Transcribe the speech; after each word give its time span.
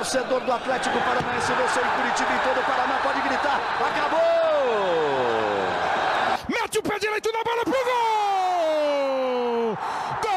torcedor 0.00 0.40
do 0.40 0.50
Atlético 0.52 0.98
Paranaense, 1.00 1.52
você 1.52 1.80
em 1.80 1.90
Curitiba 1.90 2.32
e 2.32 2.38
todo 2.38 2.58
o 2.58 2.64
Paraná 2.64 2.98
pode 3.02 3.20
gritar: 3.20 3.60
acabou! 3.80 4.20
Mete 6.48 6.78
o 6.78 6.82
pé 6.82 6.98
direito 6.98 7.30
na 7.30 7.44
bola 7.44 7.62
pro 7.64 7.72
gol! 7.72 7.90
Gol! 10.22 10.30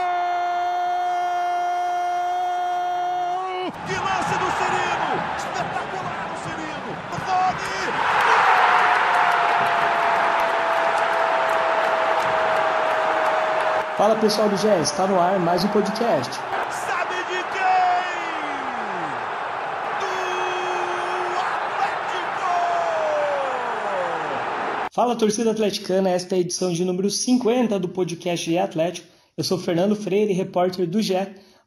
Que 3.88 3.96
lance 3.96 4.36
do 4.38 4.52
Cirino! 4.58 5.12
Espetacular 5.38 6.28
o 6.28 6.36
Cirino! 6.44 6.92
Rony! 7.26 7.88
Fala 13.98 14.16
pessoal 14.18 14.50
do 14.50 14.58
GE, 14.58 14.68
está 14.82 15.08
no 15.08 15.18
ar 15.22 15.40
mais 15.40 15.64
um 15.64 15.70
podcast. 15.70 16.38
Sabe 16.70 17.16
de 17.16 17.42
quem? 17.54 17.64
Do 20.02 20.08
Atlético! 21.40 22.52
Fala 24.94 25.16
torcida 25.16 25.50
atleticana, 25.50 26.12
esta 26.12 26.36
é 26.36 26.38
a 26.38 26.42
edição 26.42 26.72
de 26.72 26.86
número 26.86 27.10
50 27.10 27.80
do 27.80 27.90
podcast 27.90 28.46
GE 28.48 28.60
Atlético. 28.60 29.08
Eu 29.36 29.44
sou 29.44 29.58
Fernando 29.58 29.96
Freire, 29.96 30.34
repórter 30.34 30.88
do 30.88 31.02
GE. 31.02 31.16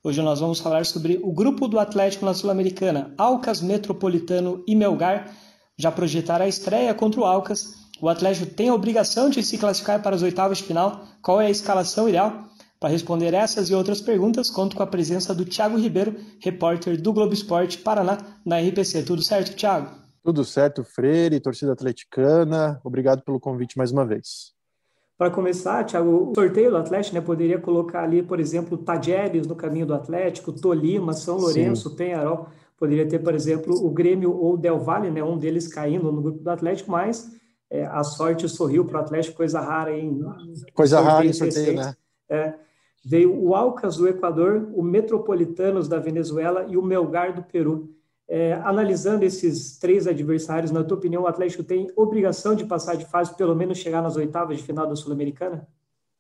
Hoje 0.05 0.23
nós 0.23 0.39
vamos 0.39 0.61
falar 0.61 0.87
sobre 0.87 1.19
o 1.21 1.33
grupo 1.33 1.67
do 1.67 1.81
Atlético 1.81 2.25
na 2.25 2.33
Sul-Americana, 2.33 3.13
Alcas, 3.19 3.61
Metropolitano 3.61 4.63
e 4.65 4.77
Melgar. 4.77 5.35
Já 5.77 5.91
projetaram 5.91 6.45
a 6.45 6.49
estreia 6.49 6.95
contra 6.95 7.21
o 7.21 7.25
Alcas 7.25 7.85
o 8.01 8.09
Atlético 8.09 8.47
tem 8.47 8.69
a 8.69 8.75
obrigação 8.75 9.29
de 9.29 9.43
se 9.43 9.59
classificar 9.59 10.01
para 10.01 10.15
as 10.15 10.23
oitavas 10.23 10.59
de 10.59 10.65
final. 10.65 11.03
Qual 11.21 11.41
é 11.41 11.47
a 11.47 11.51
escalação 11.51 12.09
ideal? 12.09 12.45
Para 12.79 12.91
responder 12.91 13.35
essas 13.35 13.71
e 13.71 13.75
outras 13.75 14.01
perguntas, 14.01 14.51
conto 14.51 14.77
com 14.77 14.85
a 14.85 14.87
presença 14.87 15.35
do 15.35 15.45
Thiago 15.45 15.77
Ribeiro, 15.77 16.15
repórter 16.39 17.01
do 17.01 17.13
Globo 17.13 17.35
Esporte 17.35 17.79
Paraná, 17.79 18.19
da 18.45 18.61
RPC. 18.61 19.03
Tudo 19.03 19.23
certo, 19.23 19.57
Thiago? 19.57 20.06
Tudo 20.27 20.45
certo, 20.45 20.83
Freire, 20.83 21.39
torcida 21.39 21.73
atleticana. 21.73 22.81
Obrigado 22.83 23.23
pelo 23.23 23.39
convite 23.39 23.79
mais 23.79 23.93
uma 23.93 24.05
vez. 24.05 24.53
Para 25.17 25.31
começar, 25.31 25.85
Thiago, 25.85 26.33
o 26.33 26.35
sorteio 26.35 26.69
do 26.69 26.77
Atlético 26.79 27.15
né, 27.15 27.21
poderia 27.21 27.61
colocar 27.61 28.03
ali, 28.03 28.25
por 28.25 28.41
exemplo, 28.41 28.77
Tajeres 28.77 29.47
no 29.47 29.55
caminho 29.55 29.87
do 29.87 29.95
Atlético, 29.95 30.53
Tolima, 30.53 31.13
São 31.13 31.37
Lourenço, 31.37 31.91
Sim. 31.91 31.95
Penharol. 31.95 32.49
Poderia 32.77 33.07
ter, 33.07 33.21
por 33.21 33.37
exemplo, 33.37 33.73
o 33.73 33.89
Grêmio 33.89 34.37
ou 34.37 34.55
o 34.55 34.57
Del 34.57 34.81
Valle, 34.81 35.13
né, 35.13 35.23
um 35.23 35.39
deles 35.39 35.69
caindo 35.69 36.11
no 36.11 36.21
grupo 36.21 36.43
do 36.43 36.51
Atlético, 36.51 36.91
mas 36.91 37.31
é, 37.71 37.87
a 37.87 38.03
sorte 38.03 38.49
sorriu 38.49 38.85
para 38.85 38.99
o 38.99 39.03
Atlético, 39.03 39.37
coisa 39.37 39.61
rara 39.61 39.97
em 39.97 40.25
coisa 40.75 41.01
rara 41.01 41.25
em 41.25 41.33
sorteio, 41.33 41.77
né? 41.77 41.95
É, 42.29 42.55
veio 43.05 43.33
o 43.33 43.55
Alcas 43.55 43.99
do 43.99 44.09
Equador, 44.09 44.69
o 44.75 44.83
Metropolitanos 44.83 45.87
da 45.87 46.01
Venezuela 46.01 46.67
e 46.69 46.77
o 46.77 46.83
Melgar 46.83 47.33
do 47.33 47.45
Peru. 47.45 47.96
É, 48.29 48.55
analisando 48.55 49.25
esses 49.25 49.79
três 49.79 50.07
adversários, 50.07 50.73
na 50.73 50.83
tua 50.83 50.97
opinião, 50.97 51.23
o 51.23 51.27
Atlético 51.29 51.63
tem 51.63 51.93
obrigação 51.95 52.57
de 52.57 52.65
passar 52.65 52.97
de 52.97 53.05
fase, 53.05 53.37
pelo 53.37 53.55
menos 53.55 53.79
chegar 53.79 54.03
nas 54.03 54.17
oitavas 54.17 54.57
de 54.59 54.65
final 54.65 54.87
da 54.87 54.97
Sul-Americana? 54.97 55.67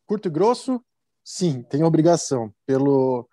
Curto 0.07 0.29
e 0.29 0.31
grosso, 0.31 0.81
sim, 1.25 1.63
tem 1.63 1.83
obrigação. 1.83 2.53
Pelo, 2.65 3.29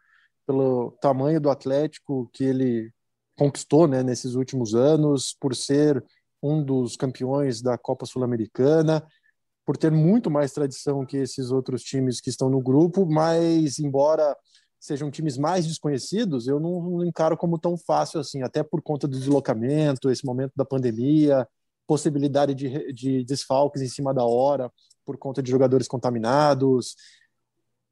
pelo 0.47 0.91
tamanho 0.99 1.39
do 1.39 1.51
Atlético 1.51 2.29
que 2.33 2.43
ele 2.43 2.91
conquistou 3.37 3.87
né, 3.87 4.01
nesses 4.01 4.33
últimos 4.33 4.73
anos, 4.73 5.35
por 5.39 5.55
ser 5.55 6.03
um 6.41 6.63
dos 6.63 6.97
campeões 6.97 7.61
da 7.61 7.77
Copa 7.77 8.05
Sul-Americana, 8.05 9.05
por 9.65 9.77
ter 9.77 9.91
muito 9.91 10.29
mais 10.29 10.51
tradição 10.51 11.05
que 11.05 11.17
esses 11.17 11.51
outros 11.51 11.83
times 11.83 12.19
que 12.19 12.29
estão 12.29 12.49
no 12.49 12.61
grupo, 12.61 13.05
mas 13.05 13.79
embora 13.79 14.35
sejam 14.83 15.09
times 15.09 15.37
mais 15.37 15.65
desconhecidos, 15.65 16.45
eu 16.45 16.59
não, 16.59 16.81
não 16.81 17.05
encaro 17.05 17.37
como 17.37 17.57
tão 17.57 17.77
fácil 17.77 18.19
assim, 18.19 18.43
até 18.43 18.61
por 18.61 18.81
conta 18.81 19.07
do 19.07 19.17
deslocamento, 19.17 20.09
esse 20.09 20.25
momento 20.25 20.51
da 20.57 20.65
pandemia, 20.65 21.47
possibilidade 21.87 22.53
de, 22.53 22.91
de 22.91 23.23
desfalques 23.23 23.81
em 23.81 23.87
cima 23.87 24.13
da 24.13 24.25
hora, 24.25 24.69
por 25.05 25.17
conta 25.17 25.41
de 25.41 25.49
jogadores 25.49 25.87
contaminados, 25.87 26.97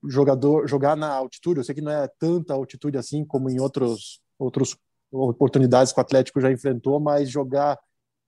jogador 0.04 0.68
jogar 0.68 0.98
na 0.98 1.10
altitude, 1.14 1.62
eu 1.62 1.64
sei 1.64 1.74
que 1.74 1.82
não 1.82 1.94
é 1.94 2.10
tanta 2.20 2.54
altitude 2.54 2.98
assim 2.98 3.24
como 3.24 3.50
em 3.50 3.62
outros 3.62 4.20
outros 4.38 4.76
oportunidades 5.10 5.94
que 5.94 6.00
o 6.00 6.02
Atlético 6.02 6.42
já 6.42 6.52
enfrentou, 6.52 7.00
mas 7.00 7.30
jogar 7.30 7.80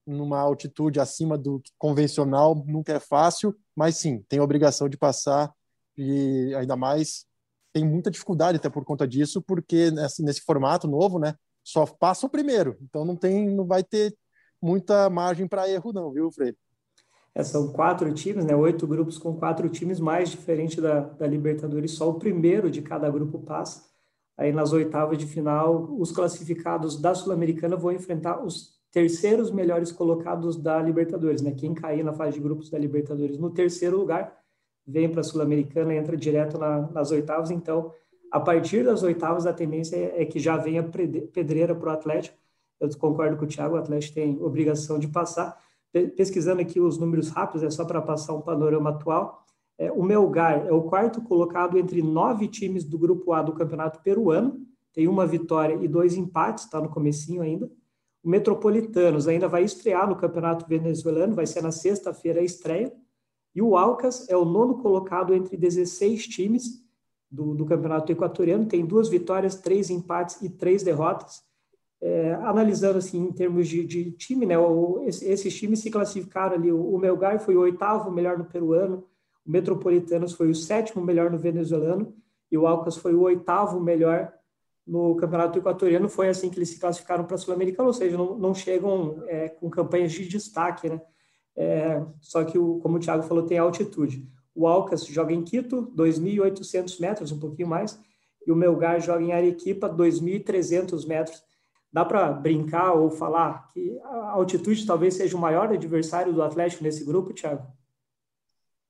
numa 0.08 0.40
altitude 0.40 1.02
acima 1.02 1.38
do 1.38 1.62
convencional 1.78 2.56
nunca 2.66 2.94
é 2.94 3.00
fácil, 3.00 3.54
mas 3.76 3.98
sim, 3.98 4.24
tem 4.30 4.40
a 4.40 4.44
obrigação 4.44 4.88
de 4.88 4.98
passar 4.98 5.52
e 5.98 6.56
ainda 6.56 6.78
mais 6.78 7.26
tem 7.74 7.84
muita 7.84 8.12
dificuldade 8.12 8.58
até 8.58 8.70
por 8.70 8.86
conta 8.86 9.08
disso, 9.08 9.42
porque 9.42 9.90
nesse, 9.92 10.24
nesse 10.24 10.42
formato 10.42 10.88
novo, 10.88 11.18
né, 11.18 11.36
só 11.64 11.86
passa 11.86 12.28
o 12.28 12.30
primeiro, 12.30 12.78
então 12.82 13.04
não 13.04 13.16
tem, 13.16 13.50
não 13.50 13.66
vai 13.66 13.84
ter 13.84 14.16
muita 14.62 15.10
margem 15.10 15.48
para 15.48 15.70
erro 15.70 15.92
não, 15.92 16.12
viu, 16.12 16.32
Freire? 16.32 16.58
É, 17.36 17.44
são 17.44 17.74
quatro 17.74 18.14
times, 18.14 18.46
né, 18.46 18.56
oito 18.56 18.86
grupos 18.86 19.18
com 19.18 19.36
quatro 19.36 19.68
times, 19.68 20.00
mais 20.00 20.30
diferente 20.30 20.80
da, 20.80 21.00
da 21.00 21.26
Libertadores, 21.26 21.92
só 21.92 22.10
o 22.10 22.20
primeiro 22.20 22.70
de 22.70 22.82
cada 22.82 23.10
grupo 23.10 23.40
passa. 23.40 23.92
Aí 24.38 24.52
nas 24.52 24.72
oitavas 24.72 25.18
de 25.18 25.26
final, 25.26 25.96
os 26.00 26.12
classificados 26.12 27.00
da 27.00 27.14
Sul-Americana 27.16 27.76
vão 27.76 27.92
enfrentar 27.92 28.44
os 28.44 28.74
terceiros 28.92 29.52
melhores 29.52 29.92
colocados 29.92 30.56
da 30.56 30.80
Libertadores, 30.80 31.42
né? 31.42 31.52
Quem 31.52 31.74
cair 31.74 32.04
na 32.04 32.14
fase 32.14 32.34
de 32.34 32.44
grupos 32.44 32.70
da 32.70 32.78
Libertadores 32.78 33.38
no 33.38 33.50
terceiro 33.50 33.98
lugar 33.98 34.43
vem 34.86 35.10
para 35.10 35.22
a 35.22 35.24
Sul-Americana, 35.24 35.96
entra 35.96 36.16
direto 36.18 36.58
na, 36.58 36.90
nas 36.92 37.12
oitavas. 37.12 37.52
Então, 37.52 37.92
a 38.32 38.40
partir 38.40 38.84
das 38.84 39.04
oitavas, 39.04 39.46
a 39.46 39.54
tendência 39.54 39.96
é, 39.96 40.24
é 40.24 40.26
que 40.26 40.40
já 40.40 40.58
venha 40.58 40.84
pedreira 40.84 41.76
para 41.76 41.90
o 41.90 41.92
Atlético. 41.92 42.38
Eu 42.80 42.90
concordo 42.98 43.38
com 43.38 43.46
o 43.46 43.48
Thiago, 43.48 43.76
o 43.76 43.78
Atlético 43.78 44.16
tem 44.16 44.42
obrigação 44.42 45.00
de 45.00 45.08
passar. 45.08 45.58
Pesquisando 46.18 46.62
aqui 46.62 46.80
os 46.80 46.98
números 46.98 47.30
rápidos, 47.30 47.64
é 47.64 47.70
só 47.70 47.86
para 47.86 48.02
passar 48.02 48.34
um 48.34 48.42
panorama 48.42 48.90
atual. 48.90 49.44
É, 49.78 49.92
o 49.92 50.04
Melgar 50.04 50.66
é 50.68 50.72
o 50.72 50.82
quarto 50.82 51.22
colocado 51.22 51.78
entre 51.78 52.02
nove 52.02 52.48
times 52.48 52.84
do 52.84 52.98
grupo 52.98 53.34
A 53.34 53.42
do 53.42 53.54
Campeonato 53.54 54.02
Peruano, 54.02 54.60
tem 54.94 55.08
uma 55.08 55.26
vitória 55.26 55.78
e 55.82 55.88
dois 55.88 56.16
empates, 56.16 56.66
está 56.66 56.80
no 56.80 56.90
comecinho 56.90 57.42
ainda. 57.42 57.70
O 58.24 58.30
Metropolitanos 58.30 59.28
ainda 59.28 59.48
vai 59.48 59.64
estrear 59.64 60.08
no 60.08 60.16
Campeonato 60.16 60.68
Venezuelano, 60.68 61.36
vai 61.36 61.46
ser 61.46 61.62
na 61.62 61.72
sexta-feira 61.72 62.40
a 62.40 62.44
estreia. 62.44 62.94
E 63.56 63.62
o 63.62 63.78
Alcas 63.78 64.28
é 64.30 64.36
o 64.36 64.46
nono 64.46 64.80
colocado 64.80 65.34
entre 65.34 65.56
16 65.56 66.28
times 66.28 66.84
do, 67.30 67.54
do 67.54 67.66
Campeonato 67.66 68.12
Equatoriano, 68.12 68.66
tem 68.66 68.86
duas 68.86 69.10
vitórias, 69.10 69.56
três 69.56 69.90
empates 69.90 70.42
e 70.42 70.50
três 70.50 70.84
derrotas. 70.84 71.42
É, 72.02 72.34
analisando 72.34 72.98
assim 72.98 73.20
em 73.28 73.32
termos 73.32 73.68
de, 73.68 73.86
de 73.86 74.12
time, 74.12 74.46
né, 74.46 74.58
o, 74.60 75.02
esses 75.06 75.56
times 75.58 75.80
se 75.80 75.90
classificaram 75.90 76.56
ali. 76.56 76.72
O, 76.72 76.94
o 76.94 77.00
Melgar 77.00 77.40
foi 77.40 77.56
o 77.56 77.62
oitavo 77.62 78.12
melhor 78.12 78.38
no 78.38 78.46
peruano, 78.46 79.06
o 79.46 79.52
Metropolitanos 79.52 80.34
foi 80.34 80.50
o 80.50 80.56
sétimo 80.56 81.04
melhor 81.04 81.32
no 81.32 81.38
venezuelano 81.38 82.14
e 82.52 82.58
o 82.58 82.68
Alcas 82.68 82.98
foi 82.98 83.14
o 83.14 83.22
oitavo 83.22 83.80
melhor 83.80 84.34
no 84.86 85.16
Campeonato 85.16 85.58
Equatoriano 85.58 86.10
foi 86.10 86.28
assim 86.30 86.50
que 86.50 86.58
eles 86.58 86.70
se 86.70 86.80
classificaram 86.80 87.24
para 87.24 87.36
a 87.36 87.38
Sul-Americana, 87.38 87.88
ou 87.88 87.94
seja, 87.94 88.18
não, 88.18 88.38
não 88.38 88.54
chegam 88.54 89.24
é, 89.28 89.50
com 89.50 89.70
campanhas 89.70 90.12
de 90.12 90.28
destaque, 90.28 90.90
né? 90.90 91.02
É, 91.56 92.04
só 92.20 92.44
que, 92.44 92.58
o, 92.58 92.80
como 92.80 92.98
o 92.98 93.00
Thiago 93.00 93.24
falou, 93.24 93.46
tem 93.46 93.58
altitude. 93.58 94.28
O 94.56 94.68
Alcas 94.68 95.06
joga 95.06 95.34
em 95.34 95.44
Quito, 95.44 95.92
2.800 95.96 97.00
metros, 97.00 97.32
um 97.32 97.40
pouquinho 97.40 97.68
mais, 97.68 98.00
e 98.46 98.52
o 98.52 98.56
Melgar 98.56 99.00
joga 99.00 99.24
em 99.24 99.32
Arequipa, 99.32 99.90
2.300 99.90 101.08
metros. 101.08 101.44
Dá 101.92 102.04
para 102.04 102.32
brincar 102.32 102.94
ou 102.94 103.10
falar 103.12 103.70
que 103.72 104.00
a 104.04 104.32
altitude 104.32 104.86
talvez 104.86 105.14
seja 105.14 105.38
o 105.38 105.40
maior 105.40 105.72
adversário 105.72 106.34
do 106.34 106.42
Atlético 106.42 106.84
nesse 106.84 107.06
grupo, 107.06 107.34
Thiago? 107.34 107.68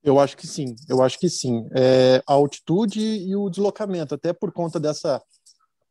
Eu 0.02 0.20
acho 0.20 0.36
que 0.36 0.46
sim, 0.46 0.76
eu 0.90 1.02
acho 1.02 1.18
que 1.18 1.30
sim. 1.30 1.68
É, 1.74 2.22
a 2.28 2.34
altitude 2.34 3.00
e 3.00 3.36
o 3.36 3.50
deslocamento, 3.50 4.16
até 4.16 4.34
por 4.34 4.52
conta 4.52 4.80
dessa 4.80 5.22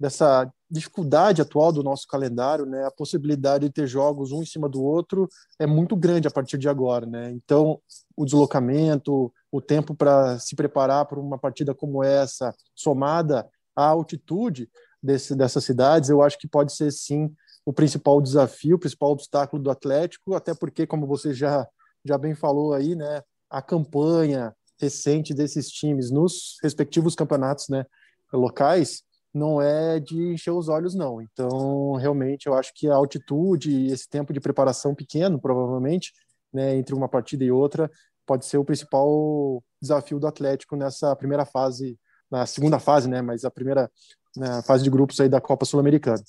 dessa 0.03 0.53
dificuldade 0.69 1.41
atual 1.41 1.71
do 1.71 1.81
nosso 1.81 2.09
calendário, 2.09 2.67
né, 2.67 2.85
a 2.85 2.91
possibilidade 2.91 3.67
de 3.67 3.73
ter 3.73 3.87
jogos 3.87 4.33
um 4.33 4.43
em 4.43 4.45
cima 4.45 4.69
do 4.69 4.83
outro 4.83 5.29
é 5.61 5.65
muito 5.65 5.95
grande 5.95 6.27
a 6.27 6.31
partir 6.31 6.59
de 6.59 6.69
agora, 6.69 7.07
né? 7.07 7.31
Então, 7.31 7.81
o 8.17 8.25
deslocamento, 8.25 9.33
o 9.49 9.61
tempo 9.61 9.95
para 9.95 10.41
se 10.41 10.57
preparar 10.57 11.05
para 11.05 11.21
uma 11.21 11.39
partida 11.39 11.73
como 11.73 12.03
essa, 12.03 12.53
somada 12.75 13.49
à 13.77 13.85
altitude 13.85 14.69
desse, 15.01 15.37
dessas 15.37 15.63
cidades, 15.63 16.11
eu 16.11 16.21
acho 16.21 16.37
que 16.37 16.49
pode 16.49 16.73
ser 16.73 16.91
sim 16.91 17.33
o 17.65 17.73
principal 17.73 18.21
desafio, 18.21 18.75
o 18.75 18.81
principal 18.81 19.13
obstáculo 19.13 19.63
do 19.63 19.71
Atlético, 19.71 20.35
até 20.35 20.53
porque, 20.53 20.85
como 20.85 21.07
você 21.07 21.33
já 21.33 21.65
já 22.05 22.19
bem 22.19 22.35
falou 22.35 22.75
aí, 22.75 22.97
né, 22.97 23.23
a 23.49 23.63
campanha 23.63 24.53
recente 24.81 25.33
desses 25.33 25.69
times 25.69 26.11
nos 26.11 26.57
respectivos 26.61 27.15
campeonatos, 27.15 27.69
né, 27.69 27.87
locais 28.33 29.05
não 29.35 29.61
é 29.63 29.99
de 29.99 30.33
encher 30.33 30.51
os 30.51 30.69
olhos, 30.69 30.95
não. 30.95 31.21
Então, 31.23 31.95
realmente, 31.95 32.47
eu 32.47 32.55
acho 32.55 32.73
que 32.75 32.89
a 32.89 32.95
altitude, 32.95 33.87
esse 33.87 34.09
tempo 34.09 34.33
de 34.33 34.41
preparação 34.41 34.95
pequeno, 34.95 35.41
provavelmente, 35.41 36.13
né, 36.53 36.77
entre 36.77 36.95
uma 36.95 37.09
partida 37.09 37.45
e 37.45 37.51
outra, 37.51 37.91
pode 38.27 38.45
ser 38.45 38.59
o 38.59 38.65
principal 38.65 39.63
desafio 39.81 40.21
do 40.21 40.27
Atlético 40.27 40.77
nessa 40.77 41.17
primeira 41.17 41.45
fase, 41.45 41.99
na 42.31 42.45
segunda 42.47 42.79
fase, 42.79 43.09
né, 43.09 43.23
mas 43.23 43.45
a 43.45 43.51
primeira 43.51 43.91
né, 44.37 44.63
fase 44.63 44.85
de 44.85 44.91
grupos 44.91 45.19
aí 45.21 45.29
da 45.29 45.41
Copa 45.41 45.65
Sul-Americana. 45.65 46.23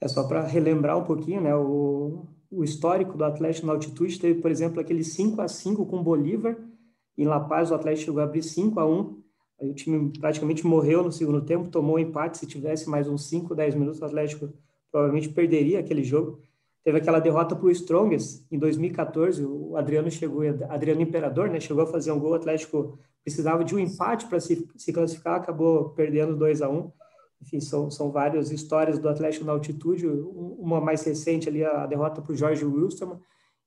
É 0.00 0.08
só 0.08 0.24
para 0.24 0.42
relembrar 0.42 0.98
um 0.98 1.04
pouquinho, 1.04 1.40
né? 1.40 1.54
O, 1.54 2.26
o 2.50 2.62
histórico 2.62 3.16
do 3.16 3.24
Atlético 3.24 3.66
na 3.66 3.72
altitude 3.72 4.18
teve, 4.18 4.40
por 4.40 4.50
exemplo, 4.50 4.78
aquele 4.78 5.02
5 5.02 5.40
a 5.40 5.48
5 5.48 5.86
com 5.86 5.98
o 5.98 6.02
Bolívar. 6.02 6.56
Em 7.16 7.24
La 7.24 7.40
Paz, 7.40 7.70
o 7.70 7.74
Atlético 7.74 8.06
chegou 8.06 8.20
a 8.20 8.24
abrir 8.24 8.42
5 8.42 8.78
a 8.78 8.86
1 8.86 9.23
Aí 9.64 9.70
o 9.70 9.74
time 9.74 10.12
praticamente 10.18 10.66
morreu 10.66 11.02
no 11.02 11.10
segundo 11.10 11.40
tempo, 11.40 11.70
tomou 11.70 11.96
um 11.96 11.98
empate. 11.98 12.38
Se 12.38 12.46
tivesse 12.46 12.88
mais 12.88 13.08
uns 13.08 13.28
5, 13.28 13.54
10 13.54 13.74
minutos, 13.74 14.00
o 14.00 14.04
Atlético 14.04 14.52
provavelmente 14.92 15.30
perderia 15.30 15.80
aquele 15.80 16.04
jogo. 16.04 16.38
Teve 16.84 16.98
aquela 16.98 17.18
derrota 17.18 17.56
para 17.56 17.66
o 17.66 17.70
Strongest 17.70 18.44
em 18.52 18.58
2014. 18.58 19.42
O 19.42 19.74
Adriano 19.76 20.10
chegou, 20.10 20.42
Adriano 20.68 21.00
Imperador, 21.00 21.48
né? 21.48 21.58
Chegou 21.58 21.82
a 21.82 21.86
fazer 21.86 22.12
um 22.12 22.20
gol. 22.20 22.32
O 22.32 22.34
Atlético 22.34 22.98
precisava 23.24 23.64
de 23.64 23.74
um 23.74 23.78
empate 23.78 24.26
para 24.26 24.38
se, 24.38 24.68
se 24.76 24.92
classificar, 24.92 25.36
acabou 25.36 25.90
perdendo 25.90 26.36
2 26.36 26.60
a 26.60 26.68
1 26.68 26.92
enfim, 27.42 27.60
são, 27.60 27.90
são 27.90 28.10
várias 28.10 28.50
histórias 28.50 28.98
do 28.98 29.06
Atlético 29.06 29.44
na 29.44 29.52
altitude, 29.52 30.06
uma 30.06 30.80
mais 30.80 31.04
recente 31.04 31.46
ali, 31.46 31.62
a 31.62 31.84
derrota 31.84 32.22
para 32.22 32.32
o 32.32 32.36
Jorge 32.36 32.64
Wilson, 32.64 33.20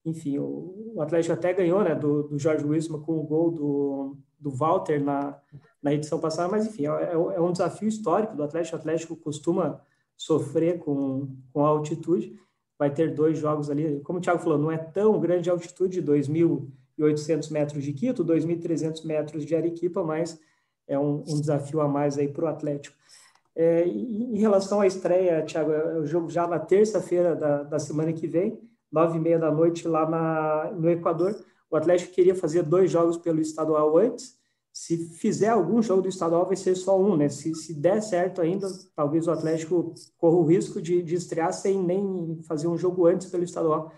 enfim, 0.04 0.40
o, 0.40 0.94
o, 0.96 1.02
Atlético 1.02 1.34
até 1.34 1.54
ganhou, 1.54 1.84
né, 1.84 1.94
do, 1.94 2.24
do 2.24 2.40
Jorge 2.40 2.66
Wilson 2.66 3.00
com 3.02 3.20
o 3.20 3.24
gol 3.24 3.52
do, 3.52 4.18
do 4.40 4.52
Walter 4.52 5.04
na, 5.04 5.40
na 5.82 5.94
edição 5.94 6.20
passada, 6.20 6.50
mas 6.50 6.66
enfim, 6.66 6.86
é, 6.88 6.90
é, 6.90 7.14
é 7.14 7.42
um 7.42 7.52
desafio 7.52 7.88
histórico 7.88 8.36
do 8.36 8.44
Atlético, 8.44 8.76
o 8.76 8.80
Atlético 8.80 9.16
costuma 9.16 9.82
sofrer 10.16 10.80
com, 10.80 11.36
com 11.54 11.66
a 11.66 11.70
altitude, 11.70 12.40
vai 12.78 12.92
ter 12.92 13.14
dois 13.14 13.38
jogos 13.38 13.70
ali, 13.70 14.00
como 14.02 14.20
o 14.20 14.22
Thiago 14.22 14.40
falou, 14.40 14.58
não 14.58 14.72
é 14.72 14.78
tão 14.78 15.20
grande 15.20 15.50
a 15.50 15.54
altitude, 15.54 16.02
2.800 16.02 17.52
metros 17.52 17.84
de 17.84 17.94
Quito, 17.94 18.24
2.300 18.24 19.06
metros 19.06 19.46
de 19.46 19.56
Arequipa, 19.56 20.04
mas 20.04 20.40
é 20.88 20.98
um, 20.98 21.24
um 21.28 21.40
desafio 21.40 21.82
a 21.82 21.88
mais 21.88 22.18
aí 22.18 22.28
para 22.28 22.46
o 22.46 22.48
Atlético. 22.48 22.96
É, 23.56 23.88
em 23.88 24.38
relação 24.38 24.82
à 24.82 24.88
estreia, 24.88 25.44
Thiago, 25.44 25.72
é 25.72 25.98
o 25.98 26.06
jogo 26.06 26.30
já 26.30 26.46
na 26.48 26.60
terça-feira 26.60 27.36
da, 27.36 27.64
da 27.64 27.80
semana 27.80 28.14
que 28.14 28.28
vem, 28.28 28.62
nove 28.92 29.18
e 29.18 29.22
meia 29.22 29.40
da 29.40 29.52
noite 29.52 29.88
lá 29.88 30.08
na, 30.08 30.72
no 30.72 30.90
Equador. 30.90 31.36
O 31.70 31.76
Atlético 31.76 32.14
queria 32.14 32.36
fazer 32.36 32.64
dois 32.64 32.90
jogos 32.90 33.18
pelo 33.18 33.42
estadual 33.42 33.98
antes. 33.98 34.38
Se 34.72 35.10
fizer 35.16 35.50
algum 35.50 35.82
jogo 35.82 36.04
do 36.04 36.10
estadual, 36.10 36.46
vai 36.46 36.56
ser 36.56 36.76
só 36.76 37.00
um, 37.00 37.18
né? 37.18 37.30
Se, 37.30 37.54
se 37.56 37.74
der 37.74 38.02
certo 38.02 38.42
ainda, 38.42 38.68
talvez 38.96 39.28
o 39.28 39.32
Atlético 39.32 39.94
corra 40.18 40.38
o 40.38 40.46
risco 40.46 40.82
de, 40.82 41.02
de 41.02 41.16
estrear 41.16 41.52
sem 41.52 41.82
nem 41.82 42.40
fazer 42.48 42.68
um 42.68 42.78
jogo 42.78 43.08
antes 43.08 43.28
pelo 43.28 43.44
estadual. 43.44 43.92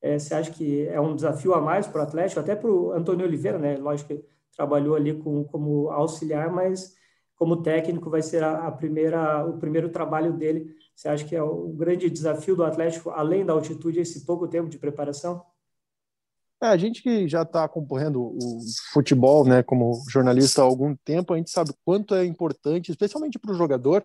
É, 0.00 0.18
você 0.18 0.34
acha 0.34 0.50
que 0.50 0.86
é 0.88 1.00
um 1.00 1.16
desafio 1.16 1.54
a 1.54 1.60
mais 1.60 1.86
para 1.86 2.00
o 2.00 2.04
Atlético, 2.04 2.40
até 2.40 2.54
para 2.54 2.70
o 2.70 2.92
Antônio 2.92 3.26
Oliveira, 3.26 3.58
né? 3.58 3.76
Lógico 3.76 4.14
que 4.14 4.24
trabalhou 4.54 4.94
ali 4.94 5.14
com, 5.14 5.44
como 5.44 5.90
auxiliar, 5.90 6.52
mas 6.52 6.94
como 7.34 7.62
técnico 7.62 8.10
vai 8.10 8.22
ser 8.22 8.42
a, 8.42 8.66
a, 8.66 8.72
primeira 8.72 9.46
o 9.46 9.58
primeiro 9.58 9.88
trabalho 9.88 10.32
dele. 10.32 10.74
Você 10.94 11.08
acha 11.08 11.24
que 11.24 11.36
é 11.36 11.42
o 11.42 11.68
grande 11.68 12.08
desafio 12.10 12.56
do 12.56 12.64
Atlético, 12.64 13.10
além 13.10 13.44
da 13.44 13.52
altitude, 13.52 14.00
esse 14.00 14.24
pouco 14.24 14.48
tempo 14.48 14.68
de 14.68 14.78
preparação? 14.78 15.44
É, 16.62 16.68
a 16.68 16.76
gente 16.76 17.02
que 17.02 17.28
já 17.28 17.42
está 17.42 17.64
acompanhando 17.64 18.22
o 18.22 18.60
futebol, 18.92 19.46
né, 19.46 19.62
como 19.62 20.02
jornalista 20.08 20.62
há 20.62 20.64
algum 20.64 20.96
tempo, 20.96 21.34
a 21.34 21.36
gente 21.36 21.50
sabe 21.50 21.72
quanto 21.84 22.14
é 22.14 22.24
importante, 22.24 22.90
especialmente 22.90 23.38
para 23.38 23.52
o 23.52 23.54
jogador. 23.54 24.04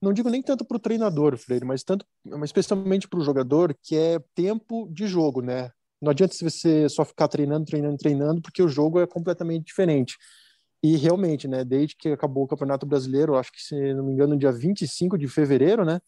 Não 0.00 0.12
digo 0.12 0.28
nem 0.28 0.42
tanto 0.42 0.64
para 0.64 0.76
o 0.76 0.80
treinador, 0.80 1.36
Freire, 1.36 1.64
mas 1.64 1.84
tanto, 1.84 2.04
mas 2.24 2.48
especialmente 2.48 3.06
para 3.06 3.20
o 3.20 3.24
jogador, 3.24 3.76
que 3.80 3.96
é 3.96 4.18
tempo 4.34 4.88
de 4.90 5.06
jogo, 5.06 5.40
né? 5.40 5.70
Não 6.00 6.10
adianta 6.10 6.34
você 6.40 6.88
só 6.88 7.04
ficar 7.04 7.28
treinando, 7.28 7.66
treinando, 7.66 7.96
treinando, 7.96 8.42
porque 8.42 8.60
o 8.60 8.68
jogo 8.68 8.98
é 8.98 9.06
completamente 9.06 9.66
diferente. 9.66 10.16
E 10.82 10.96
realmente, 10.96 11.46
né, 11.46 11.64
desde 11.64 11.94
que 11.96 12.08
acabou 12.08 12.42
o 12.42 12.48
Campeonato 12.48 12.84
Brasileiro, 12.84 13.36
acho 13.36 13.52
que 13.52 13.62
se 13.62 13.94
não 13.94 14.04
me 14.04 14.12
engano, 14.12 14.36
dia 14.36 14.50
25 14.50 15.16
de 15.16 15.28
fevereiro, 15.28 15.84
né? 15.84 16.00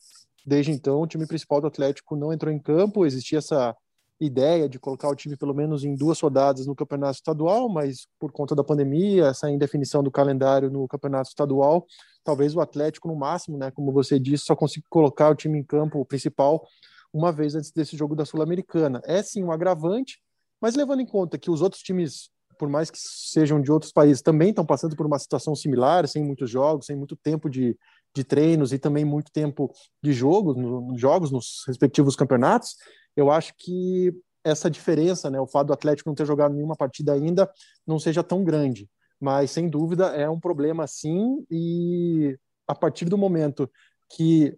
Desde 0.44 0.72
então, 0.72 1.00
o 1.00 1.06
time 1.06 1.24
principal 1.28 1.60
do 1.60 1.68
Atlético 1.68 2.16
não 2.16 2.32
entrou 2.32 2.52
em 2.52 2.58
campo, 2.58 3.06
existia 3.06 3.38
essa 3.38 3.76
ideia 4.20 4.68
de 4.68 4.78
colocar 4.78 5.08
o 5.08 5.14
time 5.14 5.36
pelo 5.36 5.54
menos 5.54 5.84
em 5.84 5.94
duas 5.94 6.20
rodadas 6.20 6.66
no 6.66 6.74
Campeonato 6.74 7.16
Estadual, 7.16 7.68
mas 7.68 8.06
por 8.18 8.32
conta 8.32 8.54
da 8.54 8.62
pandemia, 8.62 9.26
essa 9.26 9.50
indefinição 9.50 10.02
do 10.02 10.10
calendário 10.10 10.70
no 10.70 10.86
Campeonato 10.86 11.28
Estadual, 11.28 11.86
talvez 12.22 12.54
o 12.54 12.60
Atlético 12.60 13.08
no 13.08 13.16
máximo, 13.16 13.58
né, 13.58 13.70
como 13.70 13.92
você 13.92 14.18
disse, 14.18 14.44
só 14.44 14.54
consiga 14.54 14.86
colocar 14.88 15.30
o 15.30 15.34
time 15.34 15.58
em 15.58 15.64
campo 15.64 16.04
principal 16.04 16.66
uma 17.12 17.30
vez 17.30 17.54
antes 17.54 17.70
desse 17.70 17.96
jogo 17.96 18.16
da 18.16 18.24
Sul-Americana. 18.24 19.00
É 19.04 19.22
sim 19.22 19.44
um 19.44 19.52
agravante, 19.52 20.20
mas 20.60 20.74
levando 20.74 21.00
em 21.00 21.06
conta 21.06 21.38
que 21.38 21.50
os 21.50 21.62
outros 21.62 21.82
times 21.82 22.30
por 22.58 22.68
mais 22.68 22.90
que 22.90 22.98
sejam 22.98 23.60
de 23.60 23.70
outros 23.70 23.92
países, 23.92 24.22
também 24.22 24.50
estão 24.50 24.64
passando 24.64 24.96
por 24.96 25.06
uma 25.06 25.18
situação 25.18 25.54
similar, 25.54 26.06
sem 26.08 26.22
muitos 26.24 26.50
jogos, 26.50 26.86
sem 26.86 26.96
muito 26.96 27.16
tempo 27.16 27.48
de, 27.50 27.76
de 28.14 28.24
treinos 28.24 28.72
e 28.72 28.78
também 28.78 29.04
muito 29.04 29.30
tempo 29.32 29.72
de 30.02 30.12
jogos, 30.12 30.56
no, 30.56 30.96
jogos 30.96 31.30
nos 31.30 31.64
respectivos 31.66 32.16
campeonatos. 32.16 32.76
Eu 33.16 33.30
acho 33.30 33.54
que 33.56 34.12
essa 34.44 34.70
diferença, 34.70 35.30
né, 35.30 35.40
o 35.40 35.46
fato 35.46 35.68
do 35.68 35.72
Atlético 35.72 36.08
não 36.08 36.14
ter 36.14 36.26
jogado 36.26 36.54
nenhuma 36.54 36.76
partida 36.76 37.12
ainda, 37.12 37.50
não 37.86 37.98
seja 37.98 38.22
tão 38.22 38.44
grande. 38.44 38.88
Mas, 39.18 39.50
sem 39.50 39.68
dúvida, 39.68 40.08
é 40.08 40.28
um 40.28 40.38
problema 40.38 40.86
sim, 40.86 41.44
e 41.50 42.38
a 42.68 42.74
partir 42.74 43.06
do 43.06 43.16
momento 43.16 43.70
que 44.10 44.56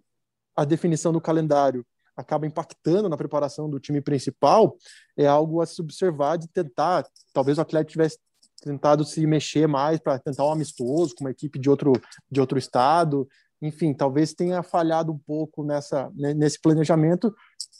a 0.57 0.65
definição 0.65 1.13
do 1.13 1.21
calendário 1.21 1.87
acaba 2.17 2.47
impactando 2.47 3.09
na 3.09 3.17
preparação 3.17 3.69
do 3.69 3.79
time 3.79 4.01
principal, 4.01 4.77
é 5.17 5.27
algo 5.27 5.61
a 5.61 5.67
se 5.67 5.81
observar 5.81 6.39
de 6.39 6.49
tentar. 6.49 7.07
Talvez 7.33 7.59
o 7.59 7.61
atleta 7.61 7.91
tivesse 7.91 8.19
tentado 8.63 9.05
se 9.05 9.25
mexer 9.27 9.69
mais 9.69 10.01
para 10.01 10.19
tentar 10.19 10.45
um 10.47 10.51
amistoso 10.51 11.15
com 11.15 11.25
uma 11.25 11.31
equipe 11.31 11.59
de 11.59 11.69
outro, 11.69 11.93
de 12.31 12.41
outro 12.41 12.59
estado. 12.59 13.29
Enfim, 13.61 13.95
talvez 13.95 14.35
tenha 14.35 14.63
falhado 14.63 15.13
um 15.13 15.19
pouco 15.19 15.65
nessa, 15.65 16.11
nesse 16.15 16.61
planejamento, 16.61 17.35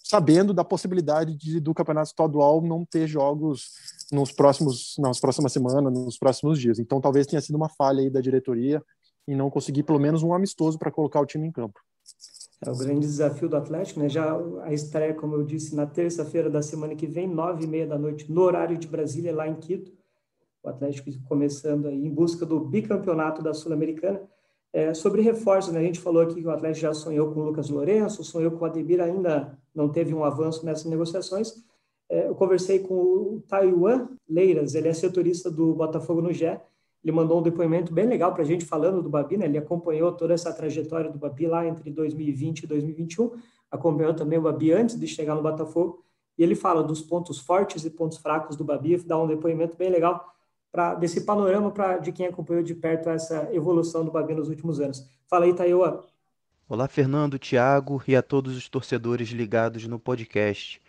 sabendo 0.05 0.55
da 0.55 0.65
possibilidade 0.65 1.37
de, 1.37 1.61
do 1.61 1.75
campeonato 1.75 2.09
estadual 2.09 2.63
não 2.63 2.85
ter 2.85 3.07
jogos 3.07 3.71
nos 4.11 4.33
próximos, 4.33 4.95
nas 4.99 5.21
próximas 5.21 5.53
semanas, 5.53 5.93
nos 5.93 6.19
próximos 6.19 6.59
dias. 6.59 6.79
Então, 6.79 7.01
talvez 7.01 7.27
tenha 7.27 7.41
sido 7.41 7.57
uma 7.57 7.69
falha 7.69 8.01
aí 8.01 8.11
da 8.11 8.21
diretoria 8.21 8.83
em 9.29 9.37
não 9.37 9.51
conseguir 9.51 9.83
pelo 9.83 9.99
menos 9.99 10.23
um 10.23 10.33
amistoso 10.33 10.79
para 10.79 10.91
colocar 10.91 11.21
o 11.21 11.27
time 11.27 11.47
em 11.47 11.53
campo. 11.53 11.81
É 12.65 12.71
o 12.71 12.77
grande 12.77 13.01
desafio 13.01 13.49
do 13.49 13.57
Atlético, 13.57 14.01
né? 14.01 14.09
Já 14.09 14.35
a 14.63 14.73
estreia, 14.73 15.13
como 15.13 15.35
eu 15.35 15.45
disse, 15.45 15.75
na 15.75 15.87
terça-feira 15.87 16.49
da 16.49 16.63
semana 16.63 16.95
que 16.95 17.07
vem, 17.07 17.29
nove 17.29 17.65
e 17.65 17.67
meia 17.67 17.87
da 17.87 17.99
noite, 17.99 18.31
no 18.33 18.41
horário 18.41 18.79
de 18.79 18.87
Brasília, 18.87 19.35
lá 19.35 19.47
em 19.47 19.57
Quito. 19.57 19.93
O 20.63 20.69
Atlético 20.69 21.11
começando 21.25 21.87
aí 21.89 22.07
em 22.07 22.11
busca 22.11 22.47
do 22.47 22.59
bicampeonato 22.61 23.43
da 23.43 23.53
Sul-Americana. 23.53 24.23
É, 24.77 24.93
sobre 24.93 25.23
reforços, 25.23 25.73
né? 25.73 25.81
a 25.81 25.83
gente 25.83 25.99
falou 25.99 26.21
aqui 26.21 26.35
que 26.35 26.47
o 26.47 26.51
Atlético 26.51 26.83
já 26.83 26.93
sonhou 26.93 27.33
com 27.33 27.41
o 27.41 27.45
Lucas 27.45 27.71
Lourenço, 27.71 28.23
sonhou 28.23 28.51
com 28.51 28.63
o 28.63 28.67
Ademir, 28.67 29.01
ainda 29.01 29.59
não 29.75 29.89
teve 29.89 30.13
um 30.13 30.23
avanço 30.23 30.67
nessas 30.67 30.85
negociações. 30.85 31.65
É, 32.11 32.29
eu 32.29 32.35
conversei 32.35 32.81
com 32.81 32.95
o 32.95 33.43
Taiwan 33.49 34.07
Leiras, 34.29 34.75
ele 34.75 34.89
é 34.89 34.93
setorista 34.93 35.51
do 35.51 35.75
Botafogo 35.75 36.21
no 36.21 36.31
GE, 36.31 36.61
ele 37.03 37.11
mandou 37.11 37.39
um 37.39 37.43
depoimento 37.43 37.91
bem 37.91 38.07
legal 38.07 38.35
para 38.35 38.43
a 38.43 38.45
gente 38.45 38.67
falando 38.67 39.03
do 39.03 39.09
Babi, 39.09 39.39
né? 39.39 39.47
Ele 39.47 39.57
acompanhou 39.57 40.13
toda 40.13 40.35
essa 40.35 40.53
trajetória 40.53 41.11
do 41.11 41.19
Babi 41.19 41.47
lá 41.47 41.67
entre 41.67 41.91
2020 41.91 42.65
e 42.65 42.67
2021, 42.67 43.31
acompanhou 43.71 44.13
também 44.13 44.39
o 44.39 44.43
Babi 44.43 44.73
antes 44.73 45.01
de 45.01 45.07
chegar 45.07 45.35
no 45.35 45.43
Botafogo, 45.43 46.05
e 46.37 46.43
ele 46.43 46.55
fala 46.55 46.83
dos 46.83 47.01
pontos 47.01 47.39
fortes 47.39 47.83
e 47.87 47.89
pontos 47.89 48.19
fracos 48.19 48.57
do 48.57 48.63
Babi, 48.63 48.99
dá 48.99 49.17
um 49.17 49.27
depoimento 49.27 49.75
bem 49.75 49.89
legal 49.89 50.36
para 50.77 50.95
desse 50.95 51.23
panorama 51.23 51.71
para 51.71 51.97
de 51.97 52.13
quem 52.13 52.27
acompanhou 52.27 52.63
de 52.63 52.75
perto 52.75 53.09
essa 53.09 53.49
evolução 53.51 54.05
do 54.05 54.11
Babi 54.11 54.35
nos 54.35 54.51
últimos 54.51 54.79
anos. 54.79 55.09
Fala 55.27 55.47
aí, 55.47 55.55
Taioa. 55.55 56.05
Olá, 56.69 56.87
Fernando, 56.87 57.39
Thiago 57.39 58.03
e 58.07 58.15
a 58.15 58.21
todos 58.21 58.55
os 58.55 58.69
torcedores 58.69 59.31
ligados 59.31 59.87
no 59.87 59.99
podcast. 59.99 60.83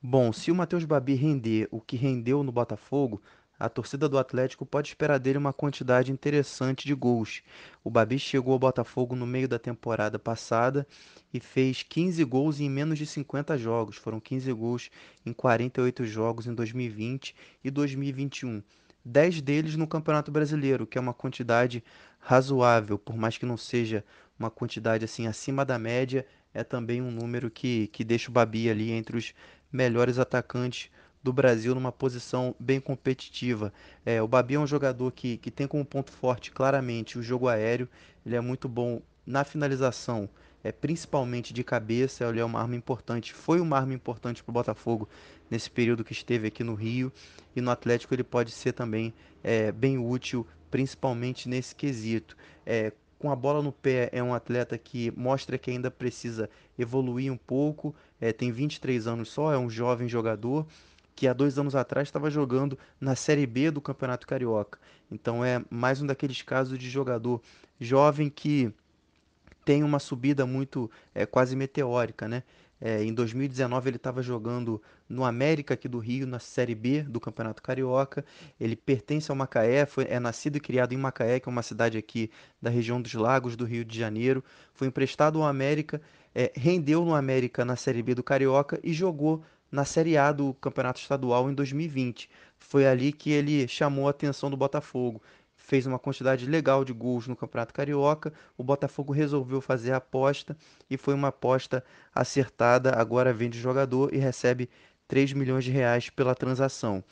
Bom, 0.00 0.32
se 0.32 0.52
o 0.52 0.54
Matheus 0.54 0.84
Babi 0.84 1.14
render 1.14 1.66
o 1.72 1.80
que 1.80 1.96
rendeu 1.96 2.44
no 2.44 2.52
Botafogo, 2.52 3.20
a 3.58 3.68
torcida 3.68 4.08
do 4.08 4.18
Atlético 4.18 4.66
pode 4.66 4.88
esperar 4.88 5.18
dele 5.18 5.38
uma 5.38 5.52
quantidade 5.52 6.12
interessante 6.12 6.84
de 6.84 6.94
gols. 6.94 7.42
O 7.82 7.90
Babi 7.90 8.18
chegou 8.18 8.52
ao 8.52 8.58
Botafogo 8.58 9.16
no 9.16 9.26
meio 9.26 9.48
da 9.48 9.58
temporada 9.58 10.18
passada 10.18 10.86
e 11.32 11.40
fez 11.40 11.82
15 11.82 12.24
gols 12.24 12.60
em 12.60 12.68
menos 12.68 12.98
de 12.98 13.06
50 13.06 13.56
jogos. 13.58 13.96
Foram 13.96 14.20
15 14.20 14.52
gols 14.52 14.90
em 15.24 15.32
48 15.32 16.04
jogos 16.04 16.46
em 16.46 16.54
2020 16.54 17.34
e 17.62 17.70
2021. 17.70 18.62
10 19.04 19.40
deles 19.40 19.76
no 19.76 19.86
Campeonato 19.86 20.30
Brasileiro, 20.30 20.86
que 20.86 20.98
é 20.98 21.00
uma 21.00 21.14
quantidade 21.14 21.82
razoável, 22.20 22.98
por 22.98 23.16
mais 23.16 23.36
que 23.36 23.46
não 23.46 23.56
seja 23.56 24.04
uma 24.38 24.50
quantidade 24.50 25.04
assim 25.04 25.26
acima 25.26 25.64
da 25.64 25.78
média, 25.78 26.26
é 26.54 26.62
também 26.62 27.00
um 27.00 27.10
número 27.10 27.50
que, 27.50 27.88
que 27.88 28.04
deixa 28.04 28.30
o 28.30 28.32
Babi 28.32 28.68
ali 28.70 28.90
entre 28.90 29.16
os 29.16 29.34
melhores 29.72 30.18
atacantes 30.18 30.90
do 31.22 31.32
Brasil 31.32 31.74
numa 31.74 31.92
posição 31.92 32.54
bem 32.58 32.80
competitiva. 32.80 33.72
É, 34.04 34.20
o 34.20 34.28
Babi 34.28 34.54
é 34.54 34.58
um 34.58 34.66
jogador 34.66 35.12
que, 35.12 35.36
que 35.38 35.50
tem 35.50 35.66
como 35.66 35.84
ponto 35.84 36.10
forte 36.10 36.50
claramente 36.50 37.18
o 37.18 37.22
jogo 37.22 37.48
aéreo, 37.48 37.88
ele 38.26 38.36
é 38.36 38.40
muito 38.40 38.68
bom 38.68 39.00
na 39.24 39.44
finalização, 39.44 40.28
é, 40.62 40.70
principalmente 40.70 41.52
de 41.52 41.64
cabeça, 41.64 42.24
ele 42.24 42.40
é 42.40 42.44
uma 42.44 42.60
arma 42.60 42.76
importante, 42.76 43.32
foi 43.32 43.60
uma 43.60 43.76
arma 43.76 43.94
importante 43.94 44.42
para 44.42 44.50
o 44.50 44.54
Botafogo 44.54 45.08
nesse 45.50 45.70
período 45.70 46.04
que 46.04 46.12
esteve 46.12 46.48
aqui 46.48 46.62
no 46.62 46.74
Rio, 46.74 47.12
e 47.54 47.60
no 47.60 47.70
Atlético 47.70 48.14
ele 48.14 48.24
pode 48.24 48.50
ser 48.50 48.72
também 48.72 49.12
é, 49.42 49.72
bem 49.72 49.98
útil, 49.98 50.46
principalmente 50.70 51.48
nesse 51.48 51.74
quesito. 51.74 52.36
É, 52.64 52.92
com 53.18 53.30
a 53.30 53.36
bola 53.36 53.62
no 53.62 53.70
pé, 53.70 54.08
é 54.12 54.22
um 54.22 54.34
atleta 54.34 54.76
que 54.76 55.12
mostra 55.16 55.56
que 55.56 55.70
ainda 55.70 55.90
precisa 55.90 56.50
evoluir 56.76 57.32
um 57.32 57.36
pouco. 57.36 57.94
É, 58.20 58.32
tem 58.32 58.50
23 58.50 59.06
anos 59.06 59.28
só, 59.28 59.52
é 59.52 59.58
um 59.58 59.70
jovem 59.70 60.08
jogador 60.08 60.66
que 61.14 61.28
há 61.28 61.32
dois 61.32 61.58
anos 61.58 61.76
atrás 61.76 62.08
estava 62.08 62.30
jogando 62.30 62.78
na 63.00 63.14
Série 63.14 63.46
B 63.46 63.70
do 63.70 63.80
Campeonato 63.80 64.26
Carioca. 64.26 64.78
Então 65.10 65.44
é 65.44 65.62
mais 65.70 66.00
um 66.02 66.06
daqueles 66.06 66.42
casos 66.42 66.78
de 66.78 66.88
jogador 66.88 67.40
jovem 67.78 68.28
que 68.28 68.72
tem 69.64 69.82
uma 69.82 69.98
subida 69.98 70.46
muito 70.46 70.90
é, 71.14 71.26
quase 71.26 71.56
meteórica, 71.56 72.28
né? 72.28 72.42
É, 72.84 73.04
em 73.04 73.14
2019 73.14 73.90
ele 73.90 73.96
estava 73.96 74.20
jogando 74.20 74.82
no 75.08 75.24
América 75.24 75.74
aqui 75.74 75.86
do 75.86 76.00
Rio, 76.00 76.26
na 76.26 76.40
Série 76.40 76.74
B 76.74 77.04
do 77.04 77.20
Campeonato 77.20 77.62
Carioca. 77.62 78.24
Ele 78.58 78.74
pertence 78.74 79.30
ao 79.30 79.36
Macaé, 79.36 79.86
foi, 79.86 80.04
é 80.08 80.18
nascido 80.18 80.56
e 80.56 80.60
criado 80.60 80.92
em 80.92 80.96
Macaé, 80.96 81.38
que 81.38 81.48
é 81.48 81.52
uma 81.52 81.62
cidade 81.62 81.96
aqui 81.96 82.28
da 82.60 82.70
região 82.70 83.00
dos 83.00 83.14
Lagos 83.14 83.54
do 83.54 83.64
Rio 83.64 83.84
de 83.84 83.96
Janeiro. 83.96 84.42
Foi 84.74 84.88
emprestado 84.88 85.38
ao 85.40 85.46
América, 85.46 86.02
é, 86.34 86.50
rendeu 86.56 87.04
no 87.04 87.14
América 87.14 87.64
na 87.64 87.76
Série 87.76 88.02
B 88.02 88.16
do 88.16 88.22
Carioca 88.22 88.80
e 88.82 88.92
jogou 88.92 89.44
na 89.70 89.84
Série 89.84 90.18
A 90.18 90.32
do 90.32 90.52
Campeonato 90.54 91.00
Estadual 91.00 91.48
em 91.48 91.54
2020. 91.54 92.28
Foi 92.58 92.84
ali 92.84 93.12
que 93.12 93.30
ele 93.30 93.68
chamou 93.68 94.08
a 94.08 94.10
atenção 94.10 94.50
do 94.50 94.56
Botafogo 94.56 95.22
fez 95.62 95.86
uma 95.86 95.98
quantidade 95.98 96.44
legal 96.44 96.84
de 96.84 96.92
gols 96.92 97.26
no 97.26 97.36
Campeonato 97.36 97.72
Carioca. 97.72 98.32
O 98.58 98.64
Botafogo 98.64 99.12
resolveu 99.12 99.60
fazer 99.60 99.92
a 99.92 99.96
aposta 99.96 100.56
e 100.90 100.96
foi 100.96 101.14
uma 101.14 101.28
aposta 101.28 101.84
acertada. 102.14 102.92
Agora 102.94 103.32
vende 103.32 103.58
jogador 103.58 104.12
e 104.12 104.18
recebe 104.18 104.68
3 105.08 105.32
milhões 105.32 105.64
de 105.64 105.70
reais 105.70 106.10
pela 106.10 106.34
transação. 106.34 107.02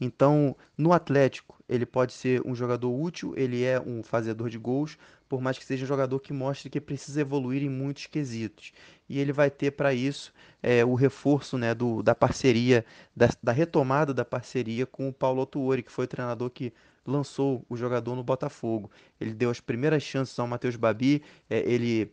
Então, 0.00 0.56
no 0.76 0.92
Atlético, 0.92 1.56
ele 1.68 1.86
pode 1.86 2.12
ser 2.12 2.42
um 2.44 2.54
jogador 2.54 2.92
útil, 2.92 3.32
ele 3.36 3.64
é 3.64 3.80
um 3.80 4.02
fazedor 4.02 4.50
de 4.50 4.58
gols, 4.58 4.98
por 5.28 5.40
mais 5.40 5.56
que 5.56 5.64
seja 5.64 5.84
um 5.84 5.88
jogador 5.88 6.20
que 6.20 6.32
mostre 6.32 6.68
que 6.68 6.80
precisa 6.80 7.20
evoluir 7.20 7.62
em 7.62 7.68
muitos 7.68 8.06
quesitos. 8.06 8.72
E 9.08 9.18
ele 9.18 9.32
vai 9.32 9.50
ter 9.50 9.70
para 9.70 9.94
isso 9.94 10.32
é, 10.62 10.84
o 10.84 10.94
reforço 10.94 11.56
né, 11.56 11.74
do, 11.74 12.02
da 12.02 12.14
parceria, 12.14 12.84
da, 13.16 13.28
da, 13.42 13.52
retomada 13.52 14.12
da 14.12 14.24
parceria 14.24 14.84
com 14.84 15.08
o 15.08 15.12
Paulo 15.12 15.40
Autuori, 15.40 15.82
que 15.82 15.92
foi 15.92 16.04
o 16.04 16.08
treinador 16.08 16.50
que 16.50 16.72
lançou 17.06 17.64
o 17.68 17.76
jogador 17.76 18.14
no 18.14 18.22
Botafogo. 18.22 18.90
Ele 19.20 19.32
deu 19.32 19.50
as 19.50 19.60
primeiras 19.60 20.02
chances 20.02 20.38
ao 20.38 20.46
Matheus 20.46 20.76
Babi, 20.76 21.22
é, 21.48 21.58
ele 21.60 22.10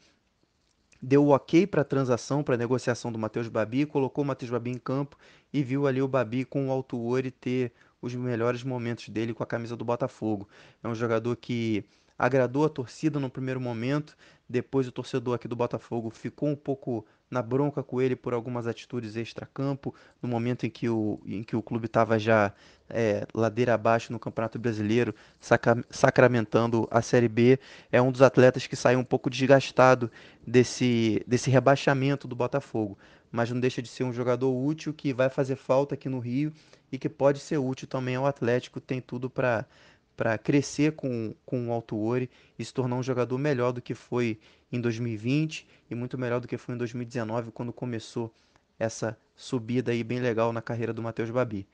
deu 1.01 1.25
o 1.25 1.29
ok 1.29 1.65
para 1.65 1.81
a 1.81 1.85
transação, 1.85 2.43
para 2.43 2.55
a 2.55 2.57
negociação 2.57 3.11
do 3.11 3.17
Matheus 3.17 3.47
Babi, 3.47 3.85
colocou 3.85 4.23
o 4.23 4.27
Matheus 4.27 4.51
Babi 4.51 4.69
em 4.69 4.77
campo 4.77 5.17
e 5.51 5.63
viu 5.63 5.87
ali 5.87 6.01
o 6.01 6.07
Babi 6.07 6.45
com 6.45 6.67
o 6.67 6.71
Altuori 6.71 7.31
ter 7.31 7.71
os 8.01 8.13
melhores 8.15 8.63
momentos 8.63 9.09
dele 9.09 9.33
com 9.33 9.43
a 9.43 9.47
camisa 9.47 9.75
do 9.75 9.85
Botafogo. 9.85 10.47
É 10.83 10.87
um 10.87 10.95
jogador 10.95 11.35
que 11.35 11.85
agradou 12.17 12.65
a 12.65 12.69
torcida 12.69 13.19
no 13.19 13.29
primeiro 13.29 13.59
momento, 13.59 14.15
depois 14.51 14.87
o 14.87 14.91
torcedor 14.91 15.35
aqui 15.35 15.47
do 15.47 15.55
Botafogo 15.55 16.09
ficou 16.09 16.49
um 16.49 16.55
pouco 16.55 17.05
na 17.31 17.41
bronca 17.41 17.81
com 17.81 18.01
ele 18.01 18.15
por 18.15 18.33
algumas 18.33 18.67
atitudes 18.67 19.15
extra-campo, 19.15 19.95
no 20.21 20.27
momento 20.27 20.65
em 20.65 20.69
que 20.69 20.89
o, 20.89 21.19
em 21.25 21.41
que 21.41 21.55
o 21.55 21.61
clube 21.61 21.85
estava 21.85 22.19
já 22.19 22.53
é, 22.89 23.25
ladeira 23.33 23.73
abaixo 23.73 24.11
no 24.11 24.19
Campeonato 24.19 24.59
Brasileiro, 24.59 25.15
saca, 25.39 25.81
sacramentando 25.89 26.87
a 26.91 27.01
Série 27.01 27.29
B. 27.29 27.57
É 27.89 28.01
um 28.01 28.11
dos 28.11 28.21
atletas 28.21 28.67
que 28.67 28.75
saiu 28.75 28.99
um 28.99 29.03
pouco 29.03 29.29
desgastado 29.29 30.11
desse, 30.45 31.23
desse 31.25 31.49
rebaixamento 31.49 32.27
do 32.27 32.35
Botafogo, 32.35 32.97
mas 33.31 33.49
não 33.49 33.61
deixa 33.61 33.81
de 33.81 33.87
ser 33.87 34.03
um 34.03 34.11
jogador 34.11 34.51
útil 34.51 34.93
que 34.93 35.13
vai 35.13 35.29
fazer 35.29 35.55
falta 35.55 35.95
aqui 35.95 36.09
no 36.09 36.19
Rio 36.19 36.51
e 36.91 36.97
que 36.97 37.07
pode 37.07 37.39
ser 37.39 37.57
útil 37.57 37.87
também 37.87 38.17
ao 38.17 38.25
Atlético, 38.25 38.81
tem 38.81 38.99
tudo 38.99 39.29
para 39.29 39.65
para 40.15 40.37
crescer 40.37 40.93
com, 40.93 41.33
com 41.45 41.69
o 41.69 41.71
Altuori 41.71 42.29
e 42.57 42.63
se 42.63 42.73
tornar 42.73 42.95
um 42.95 43.03
jogador 43.03 43.37
melhor 43.37 43.71
do 43.71 43.81
que 43.81 43.93
foi 43.93 44.37
em 44.71 44.79
2020 44.79 45.67
e 45.89 45.95
muito 45.95 46.17
melhor 46.17 46.39
do 46.39 46.47
que 46.47 46.57
foi 46.57 46.75
em 46.75 46.77
2019, 46.77 47.51
quando 47.51 47.73
começou 47.73 48.31
essa 48.79 49.17
subida 49.35 49.91
aí 49.91 50.03
bem 50.03 50.19
legal 50.19 50.51
na 50.51 50.61
carreira 50.61 50.93
do 50.93 51.01
Matheus 51.01 51.29
Babi. 51.29 51.67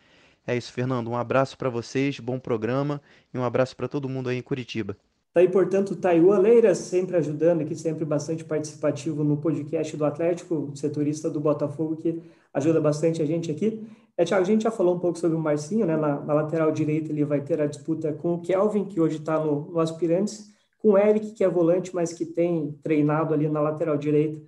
É 0.45 0.55
isso, 0.55 0.71
Fernando. 0.71 1.09
Um 1.09 1.17
abraço 1.17 1.57
para 1.57 1.69
vocês, 1.69 2.19
bom 2.19 2.39
programa 2.39 3.01
e 3.33 3.37
um 3.37 3.43
abraço 3.43 3.75
para 3.75 3.87
todo 3.87 4.07
mundo 4.07 4.29
aí 4.29 4.37
em 4.37 4.41
Curitiba. 4.41 4.95
Tá 5.33 5.41
aí, 5.41 5.49
portanto, 5.49 5.95
Taiwan 5.95 6.39
Leira 6.39 6.73
sempre 6.73 7.15
ajudando 7.17 7.61
aqui, 7.61 7.75
sempre 7.75 8.03
bastante 8.03 8.43
participativo 8.43 9.23
no 9.23 9.37
podcast 9.37 9.95
do 9.95 10.05
Atlético, 10.05 10.71
setorista 10.73 11.29
do 11.29 11.39
Botafogo, 11.39 11.97
que 11.97 12.23
ajuda 12.53 12.81
bastante 12.81 13.21
a 13.21 13.25
gente 13.25 13.51
aqui. 13.51 13.85
É, 14.17 14.25
Thiago, 14.25 14.41
a 14.41 14.45
gente 14.45 14.63
já 14.63 14.71
falou 14.71 14.95
um 14.95 14.99
pouco 14.99 15.19
sobre 15.19 15.37
o 15.37 15.39
Marcinho, 15.39 15.85
né? 15.85 15.95
Na, 15.95 16.19
na 16.19 16.33
lateral 16.33 16.71
direita 16.71 17.11
ele 17.11 17.23
vai 17.23 17.39
ter 17.39 17.61
a 17.61 17.67
disputa 17.67 18.11
com 18.11 18.33
o 18.33 18.41
Kelvin, 18.41 18.85
que 18.85 18.99
hoje 18.99 19.17
está 19.17 19.39
no, 19.39 19.71
no 19.71 19.79
Aspirantes, 19.79 20.51
com 20.79 20.93
o 20.93 20.97
Eric, 20.97 21.33
que 21.33 21.43
é 21.43 21.47
volante, 21.47 21.93
mas 21.93 22.11
que 22.13 22.25
tem 22.25 22.71
treinado 22.81 23.31
ali 23.33 23.47
na 23.47 23.61
lateral 23.61 23.95
direita. 23.95 24.41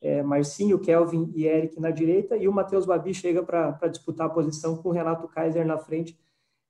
É, 0.00 0.22
Marcinho, 0.22 0.78
Kelvin 0.78 1.30
e 1.34 1.44
Eric 1.44 1.78
na 1.80 1.90
direita, 1.90 2.36
e 2.36 2.46
o 2.46 2.52
Matheus 2.52 2.86
Babi 2.86 3.12
chega 3.12 3.42
para 3.42 3.88
disputar 3.88 4.28
a 4.28 4.30
posição 4.30 4.76
com 4.76 4.90
o 4.90 4.92
Renato 4.92 5.26
Kaiser 5.28 5.66
na 5.66 5.76
frente. 5.76 6.16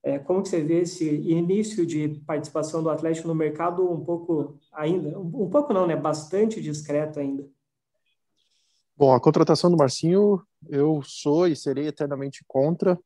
É, 0.03 0.19
como 0.19 0.43
que 0.43 0.49
você 0.49 0.63
vê 0.63 0.81
esse 0.81 1.07
início 1.07 1.85
de 1.85 2.09
participação 2.27 2.83
do 2.83 2.89
Atlético 2.89 3.29
no 3.29 3.35
mercado 3.35 3.89
um 3.89 4.03
pouco 4.03 4.59
ainda, 4.73 5.19
um, 5.19 5.45
um 5.45 5.51
pouco 5.51 5.75
não, 5.75 5.87
né? 5.87 5.95
Bastante 5.95 6.61
discreto 6.63 7.21
ainda. 7.21 7.47
Bom, 9.01 9.15
a 9.15 9.19
contratação 9.19 9.71
do 9.71 9.79
Marcinho 9.79 10.43
eu 10.69 11.01
sou 11.03 11.49
e 11.49 11.57
serei 11.57 11.87
eternamente 11.87 12.45
contra, 12.47 13.01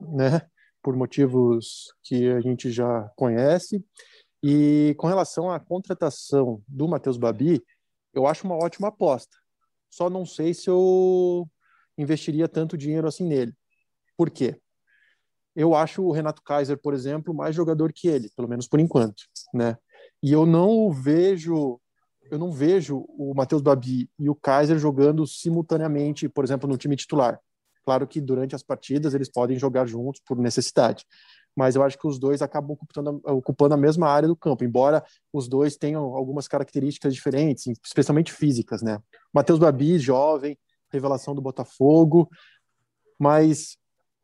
né? 0.00 0.48
Por 0.80 0.94
motivos 0.94 1.92
que 2.04 2.30
a 2.30 2.40
gente 2.40 2.70
já 2.70 3.10
conhece. 3.16 3.84
E 4.40 4.94
com 4.96 5.08
relação 5.08 5.50
à 5.50 5.58
contratação 5.58 6.62
do 6.68 6.86
Matheus 6.86 7.16
Babi, 7.16 7.60
eu 8.14 8.28
acho 8.28 8.46
uma 8.46 8.54
ótima 8.54 8.86
aposta. 8.86 9.36
Só 9.90 10.08
não 10.08 10.24
sei 10.24 10.54
se 10.54 10.70
eu 10.70 11.50
investiria 11.98 12.46
tanto 12.46 12.78
dinheiro 12.78 13.08
assim 13.08 13.26
nele. 13.26 13.52
Por 14.16 14.30
quê? 14.30 14.56
Eu 15.56 15.74
acho 15.74 16.04
o 16.04 16.12
Renato 16.12 16.44
Kaiser, 16.44 16.78
por 16.80 16.94
exemplo, 16.94 17.34
mais 17.34 17.56
jogador 17.56 17.92
que 17.92 18.06
ele, 18.06 18.30
pelo 18.36 18.46
menos 18.46 18.68
por 18.68 18.78
enquanto, 18.78 19.24
né? 19.52 19.76
E 20.22 20.30
eu 20.30 20.46
não 20.46 20.92
vejo 20.92 21.80
eu 22.30 22.38
não 22.38 22.52
vejo 22.52 23.04
o 23.08 23.34
Matheus 23.34 23.60
Babi 23.60 24.08
e 24.18 24.30
o 24.30 24.34
Kaiser 24.34 24.78
jogando 24.78 25.26
simultaneamente, 25.26 26.28
por 26.28 26.44
exemplo, 26.44 26.68
no 26.68 26.76
time 26.76 26.96
titular. 26.96 27.40
Claro 27.84 28.06
que 28.06 28.20
durante 28.20 28.54
as 28.54 28.62
partidas 28.62 29.14
eles 29.14 29.30
podem 29.30 29.58
jogar 29.58 29.86
juntos 29.86 30.20
por 30.24 30.36
necessidade, 30.38 31.04
mas 31.56 31.74
eu 31.74 31.82
acho 31.82 31.98
que 31.98 32.06
os 32.06 32.18
dois 32.18 32.42
acabam 32.42 32.72
ocupando, 32.72 33.20
ocupando 33.24 33.74
a 33.74 33.76
mesma 33.76 34.08
área 34.08 34.28
do 34.28 34.36
campo, 34.36 34.64
embora 34.64 35.02
os 35.32 35.48
dois 35.48 35.76
tenham 35.76 36.14
algumas 36.14 36.46
características 36.46 37.14
diferentes, 37.14 37.66
especialmente 37.84 38.32
físicas, 38.32 38.82
né? 38.82 39.00
Matheus 39.32 39.58
Babi, 39.58 39.98
jovem, 39.98 40.58
revelação 40.90 41.34
do 41.34 41.40
Botafogo, 41.40 42.28
mas 43.18 43.76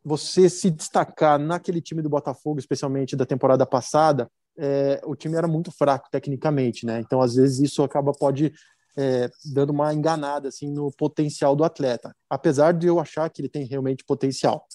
você 0.03 0.49
se 0.49 0.69
destacar 0.69 1.37
naquele 1.37 1.81
time 1.81 2.01
do 2.01 2.09
Botafogo, 2.09 2.59
especialmente 2.59 3.15
da 3.15 3.25
temporada 3.25 3.65
passada, 3.65 4.29
é, 4.57 5.01
o 5.05 5.15
time 5.15 5.35
era 5.35 5.47
muito 5.47 5.71
fraco 5.71 6.09
tecnicamente, 6.11 6.85
né? 6.85 6.99
Então, 6.99 7.21
às 7.21 7.35
vezes, 7.35 7.59
isso 7.59 7.83
acaba 7.83 8.11
pode 8.11 8.53
é, 8.97 9.29
dando 9.53 9.69
uma 9.69 9.93
enganada 9.93 10.47
assim 10.47 10.71
no 10.71 10.91
potencial 10.91 11.55
do 11.55 11.63
atleta, 11.63 12.15
apesar 12.29 12.73
de 12.73 12.87
eu 12.87 12.99
achar 12.99 13.29
que 13.29 13.41
ele 13.41 13.49
tem 13.49 13.65
realmente 13.65 14.03
potencial. 14.03 14.65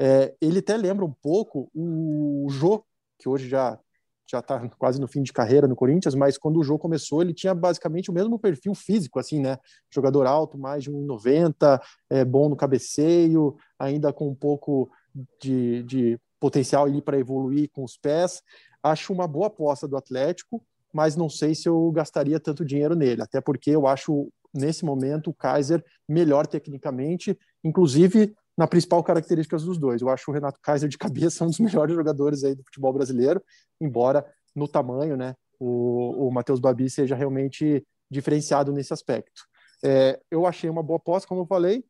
É, 0.00 0.34
ele 0.40 0.60
até 0.60 0.76
lembra 0.76 1.04
um 1.04 1.12
pouco 1.12 1.70
o 1.74 2.46
Jô, 2.50 2.84
que 3.18 3.28
hoje 3.28 3.48
já 3.48 3.78
já 4.26 4.38
está 4.38 4.58
quase 4.78 4.98
no 4.98 5.06
fim 5.06 5.22
de 5.22 5.34
carreira 5.34 5.68
no 5.68 5.76
Corinthians, 5.76 6.14
mas 6.14 6.38
quando 6.38 6.58
o 6.58 6.64
Jô 6.64 6.78
começou, 6.78 7.20
ele 7.20 7.34
tinha 7.34 7.54
basicamente 7.54 8.10
o 8.10 8.14
mesmo 8.14 8.38
perfil 8.38 8.74
físico, 8.74 9.18
assim, 9.18 9.38
né? 9.38 9.58
Jogador 9.92 10.26
alto, 10.26 10.56
mais 10.56 10.82
de 10.82 10.90
1,90, 10.90 11.78
é, 12.08 12.24
bom 12.24 12.48
no 12.48 12.56
cabeceio, 12.56 13.54
ainda 13.78 14.14
com 14.14 14.26
um 14.30 14.34
pouco 14.34 14.90
de, 15.38 15.82
de 15.82 16.18
potencial 16.40 16.86
ali 16.86 17.02
para 17.02 17.18
evoluir 17.18 17.70
com 17.70 17.84
os 17.84 17.98
pés 17.98 18.42
acho 18.84 19.12
uma 19.12 19.26
boa 19.26 19.46
aposta 19.46 19.88
do 19.88 19.96
Atlético, 19.96 20.62
mas 20.92 21.16
não 21.16 21.28
sei 21.30 21.54
se 21.54 21.68
eu 21.68 21.90
gastaria 21.90 22.38
tanto 22.38 22.64
dinheiro 22.64 22.94
nele, 22.94 23.22
até 23.22 23.40
porque 23.40 23.70
eu 23.70 23.86
acho 23.86 24.30
nesse 24.52 24.84
momento 24.84 25.30
o 25.30 25.34
Kaiser 25.34 25.82
melhor 26.08 26.46
tecnicamente, 26.46 27.36
inclusive 27.64 28.36
na 28.56 28.68
principal 28.68 29.02
característica 29.02 29.56
dos 29.56 29.78
dois. 29.78 30.00
Eu 30.00 30.10
acho 30.10 30.30
o 30.30 30.34
Renato 30.34 30.60
Kaiser 30.62 30.88
de 30.88 30.98
cabeça 30.98 31.44
um 31.44 31.48
dos 31.48 31.58
melhores 31.58 31.94
jogadores 31.94 32.44
aí 32.44 32.54
do 32.54 32.62
futebol 32.62 32.92
brasileiro, 32.92 33.42
embora 33.80 34.24
no 34.54 34.68
tamanho, 34.68 35.16
né, 35.16 35.34
o, 35.58 36.28
o 36.28 36.30
Matheus 36.30 36.60
Babi 36.60 36.88
seja 36.88 37.16
realmente 37.16 37.84
diferenciado 38.10 38.70
nesse 38.70 38.92
aspecto. 38.92 39.42
É, 39.82 40.20
eu 40.30 40.46
achei 40.46 40.68
uma 40.68 40.82
boa 40.82 40.98
aposta, 40.98 41.26
como 41.26 41.40
eu 41.40 41.46
falei, 41.46 41.84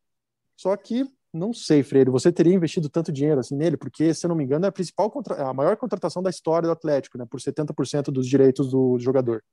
só 0.55 0.75
que 0.75 1.05
não 1.35 1.53
sei, 1.53 1.83
Freire, 1.83 2.09
você 2.09 2.31
teria 2.31 2.53
investido 2.53 2.89
tanto 2.89 3.11
dinheiro 3.11 3.39
assim 3.39 3.55
nele, 3.55 3.77
porque, 3.77 4.13
se 4.13 4.25
eu 4.25 4.29
não 4.29 4.35
me 4.35 4.43
engano, 4.43 4.65
é 4.65 4.69
a 4.69 4.71
principal 4.71 5.11
a 5.37 5.53
maior 5.53 5.75
contratação 5.77 6.23
da 6.23 6.29
história 6.29 6.67
do 6.67 6.71
Atlético, 6.71 7.17
né, 7.17 7.25
por 7.29 7.39
70% 7.39 8.05
dos 8.05 8.27
direitos 8.27 8.69
do 8.69 8.97
jogador. 8.97 9.43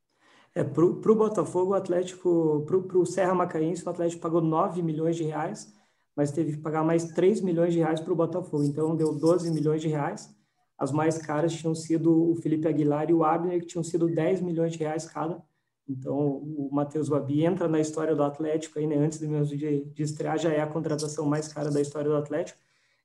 É, 0.55 0.63
para 0.63 0.85
o 0.85 1.15
Botafogo, 1.15 1.73
o 1.73 1.75
Atlético, 1.75 2.65
para 2.67 2.99
o 2.99 3.07
Serra 3.07 3.35
Macaense, 3.35 3.85
o 3.85 3.89
Atlético 3.89 4.21
pagou 4.21 4.41
9 4.41 4.83
milhões 4.83 5.17
de 5.17 5.25
reais, 5.25 5.73
mas 6.15 6.31
teve 6.31 6.53
que 6.53 6.59
pagar 6.59 6.85
mais 6.85 7.07
3 7.13 7.41
milhões 7.41 7.73
de 7.73 7.79
reais 7.79 8.01
para 8.01 8.13
o 8.13 8.17
Botafogo, 8.17 8.63
então 8.63 8.95
deu 8.95 9.15
12 9.15 9.51
milhões 9.51 9.81
de 9.81 9.89
reais. 9.89 10.35
As 10.79 10.93
mais 10.93 11.17
caras 11.17 11.53
tinham 11.55 11.75
sido 11.75 12.33
o 12.33 12.37
Felipe 12.37 12.69
Aguilar 12.69 13.09
e 13.09 13.15
o 13.15 13.25
Abner, 13.25 13.61
que 13.61 13.67
tinham 13.67 13.85
sido 13.85 14.07
10 14.07 14.43
milhões 14.43 14.73
de 14.73 14.79
reais 14.79 15.07
cada. 15.07 15.43
Então, 15.89 16.17
o 16.17 16.69
Matheus 16.73 17.09
Babi 17.09 17.45
entra 17.45 17.69
na 17.69 17.81
história 17.81 18.15
do 18.15 18.23
Atlético, 18.23 18.79
aí, 18.79 18.87
né, 18.87 18.97
antes 18.97 19.21
mesmo 19.21 19.57
de, 19.57 19.85
de 19.85 20.03
estrear, 20.03 20.39
já 20.39 20.53
é 20.53 20.61
a 20.61 20.67
contratação 20.67 21.27
mais 21.27 21.49
cara 21.49 21.71
da 21.71 21.81
história 21.81 22.09
do 22.09 22.17
Atlético. 22.17 22.59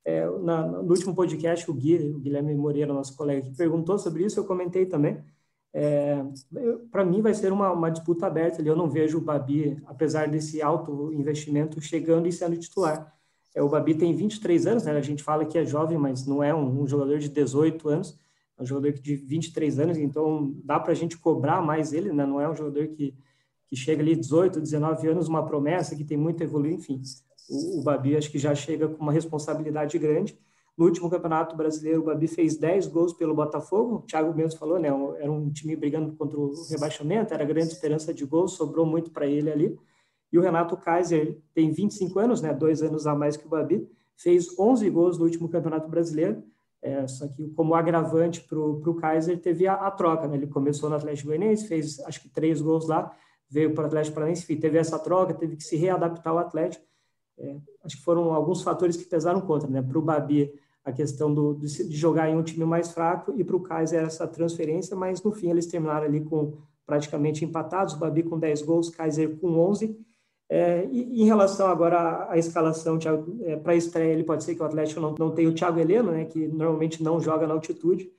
É, 0.05 0.25
na, 0.39 0.65
no 0.65 0.89
último 0.89 1.13
podcast, 1.13 1.69
o, 1.69 1.74
Gui, 1.74 1.98
o 1.98 2.19
Guilherme 2.19 2.55
Moreira, 2.55 2.93
nosso 2.93 3.15
colega, 3.17 3.41
que 3.41 3.55
perguntou 3.57 3.98
sobre 4.00 4.24
isso, 4.24 4.39
eu 4.39 4.46
comentei 4.46 4.86
também. 4.86 5.22
É, 5.74 6.24
Para 6.91 7.03
mim, 7.03 7.22
vai 7.22 7.34
ser 7.34 7.51
uma, 7.51 7.72
uma, 7.72 7.89
disputa 7.91 8.25
aberta 8.25 8.62
ali. 8.62 8.69
Eu 8.69 8.75
não 8.75 8.89
vejo 8.89 9.17
o 9.17 9.22
Babi, 9.22 9.81
apesar 9.86 10.27
desse 10.27 10.62
alto 10.62 11.12
investimento, 11.13 11.81
chegando 11.81 12.27
e 12.27 12.31
sendo 12.31 12.57
titular. 12.57 13.13
É, 13.53 13.62
o 13.62 13.69
Babi 13.69 13.96
tem 13.96 14.15
23 14.15 14.67
anos, 14.67 14.84
né? 14.86 14.91
a 14.91 15.01
gente 15.01 15.24
fala 15.24 15.46
que 15.46 15.57
é 15.57 15.65
jovem, 15.65 15.98
mas 15.98 16.25
não 16.25 16.43
é 16.43 16.53
um, 16.55 16.81
um 16.84 16.88
jogador 16.88 17.19
de 17.19 17.29
18 17.29 17.89
anos 17.89 18.17
é 18.57 18.63
um 18.63 18.65
jogador 18.65 18.91
de 18.93 19.15
23 19.15 19.79
anos, 19.79 19.97
então 19.97 20.55
dá 20.63 20.79
para 20.79 20.91
a 20.91 20.95
gente 20.95 21.17
cobrar 21.17 21.61
mais 21.61 21.93
ele, 21.93 22.11
né? 22.11 22.25
não 22.25 22.41
é 22.41 22.49
um 22.49 22.55
jogador 22.55 22.87
que, 22.87 23.13
que 23.67 23.75
chega 23.75 24.01
ali 24.01 24.15
18, 24.15 24.59
19 24.59 25.07
anos, 25.07 25.27
uma 25.27 25.45
promessa 25.45 25.95
que 25.95 26.03
tem 26.03 26.17
muito 26.17 26.41
a 26.41 26.45
evoluir, 26.45 26.73
enfim. 26.73 27.01
O, 27.49 27.79
o 27.79 27.83
Babi 27.83 28.17
acho 28.17 28.31
que 28.31 28.39
já 28.39 28.55
chega 28.55 28.87
com 28.87 29.01
uma 29.01 29.11
responsabilidade 29.11 29.97
grande. 29.99 30.37
No 30.75 30.85
último 30.85 31.09
Campeonato 31.09 31.55
Brasileiro, 31.55 32.01
o 32.01 32.05
Babi 32.05 32.27
fez 32.27 32.57
10 32.57 32.87
gols 32.87 33.13
pelo 33.13 33.33
Botafogo, 33.33 33.95
o 33.95 34.01
Thiago 34.01 34.35
mesmo 34.35 34.59
falou, 34.59 34.77
né? 34.77 34.89
Era 35.19 35.31
um 35.31 35.51
time 35.51 35.75
brigando 35.75 36.15
contra 36.15 36.39
o 36.39 36.51
rebaixamento, 36.69 37.33
era 37.33 37.43
grande 37.45 37.73
esperança 37.73 38.13
de 38.13 38.23
gols, 38.25 38.53
sobrou 38.53 38.85
muito 38.85 39.11
para 39.11 39.25
ele 39.25 39.51
ali. 39.51 39.79
E 40.31 40.37
o 40.37 40.41
Renato 40.41 40.77
Kaiser 40.77 41.39
tem 41.53 41.71
25 41.71 42.19
anos, 42.19 42.41
né? 42.41 42.53
Dois 42.53 42.83
anos 42.83 43.07
a 43.07 43.15
mais 43.15 43.35
que 43.35 43.47
o 43.47 43.49
Babi, 43.49 43.87
fez 44.15 44.57
11 44.59 44.87
gols 44.89 45.17
no 45.17 45.25
último 45.25 45.49
Campeonato 45.49 45.89
Brasileiro 45.89 46.43
é, 46.81 47.07
só 47.07 47.27
que 47.27 47.50
como 47.50 47.74
agravante 47.74 48.41
para 48.41 48.60
o 48.60 48.96
Kaiser 48.96 49.39
teve 49.39 49.67
a, 49.67 49.74
a, 49.74 49.91
troca, 49.91 50.27
né? 50.27 50.38
Ele 50.38 50.48
começou 50.48 50.89
no 50.89 50.96
Atlético 50.96 51.29
Goianiense, 51.29 51.67
fez 51.67 52.00
acho 52.01 52.22
que 52.22 52.29
três 52.29 52.62
gols 52.62 52.88
lá, 52.88 53.12
veio 53.50 53.74
para 53.74 53.84
o 53.84 53.88
Atlético 53.88 54.15
Paranaense, 54.15 54.55
teve 54.55 54.77
essa 54.77 55.00
troca, 55.00 55.34
teve 55.34 55.55
que 55.55 55.63
se 55.63 55.75
readaptar 55.75 56.34
ao 56.34 56.39
Atlético. 56.39 56.86
É, 57.39 57.57
acho 57.84 57.98
que 57.98 58.03
foram 58.03 58.34
alguns 58.34 58.62
fatores 58.62 58.96
que 58.96 59.05
pesaram 59.05 59.41
contra, 59.41 59.69
né? 59.69 59.81
Para 59.81 59.98
o 59.98 60.01
Babi, 60.01 60.53
a 60.84 60.91
questão 60.91 61.34
do, 61.34 61.55
de, 61.55 61.67
jogar 61.96 62.29
em 62.29 62.36
um 62.36 62.43
time 62.43 62.63
mais 62.63 62.91
fraco 62.91 63.34
e 63.38 63.43
para 63.43 63.55
o 63.55 63.62
Kaiser 63.62 64.03
essa 64.03 64.27
transferência, 64.27 64.96
mas 64.96 65.22
no 65.22 65.31
fim 65.31 65.50
eles 65.50 65.65
terminaram 65.65 66.05
ali 66.05 66.22
com 66.22 66.57
praticamente 66.86 67.43
empatados, 67.43 67.93
o 67.93 68.00
Babi 68.00 68.24
com 68.24 68.39
10 68.39 68.62
gols, 68.62 68.89
Kaiser 68.89 69.38
com 69.38 69.60
11, 69.60 70.00
é, 70.49 70.87
e, 70.91 71.21
em 71.21 71.25
relação 71.25 71.67
agora 71.67 71.99
à, 71.99 72.33
à 72.33 72.37
escalação, 72.37 72.97
é, 73.43 73.55
para 73.57 73.73
a 73.73 73.75
estreia, 73.75 74.13
ele 74.13 74.23
pode 74.23 74.43
ser 74.43 74.55
que 74.55 74.61
o 74.61 74.65
Atlético 74.65 75.01
não, 75.01 75.15
não 75.17 75.31
tenha 75.31 75.49
o 75.49 75.53
Thiago 75.53 75.79
Heleno, 75.79 76.11
né, 76.11 76.25
que 76.25 76.47
normalmente 76.47 77.03
não 77.03 77.19
joga 77.19 77.45
na 77.45 77.53
altitude, 77.53 78.09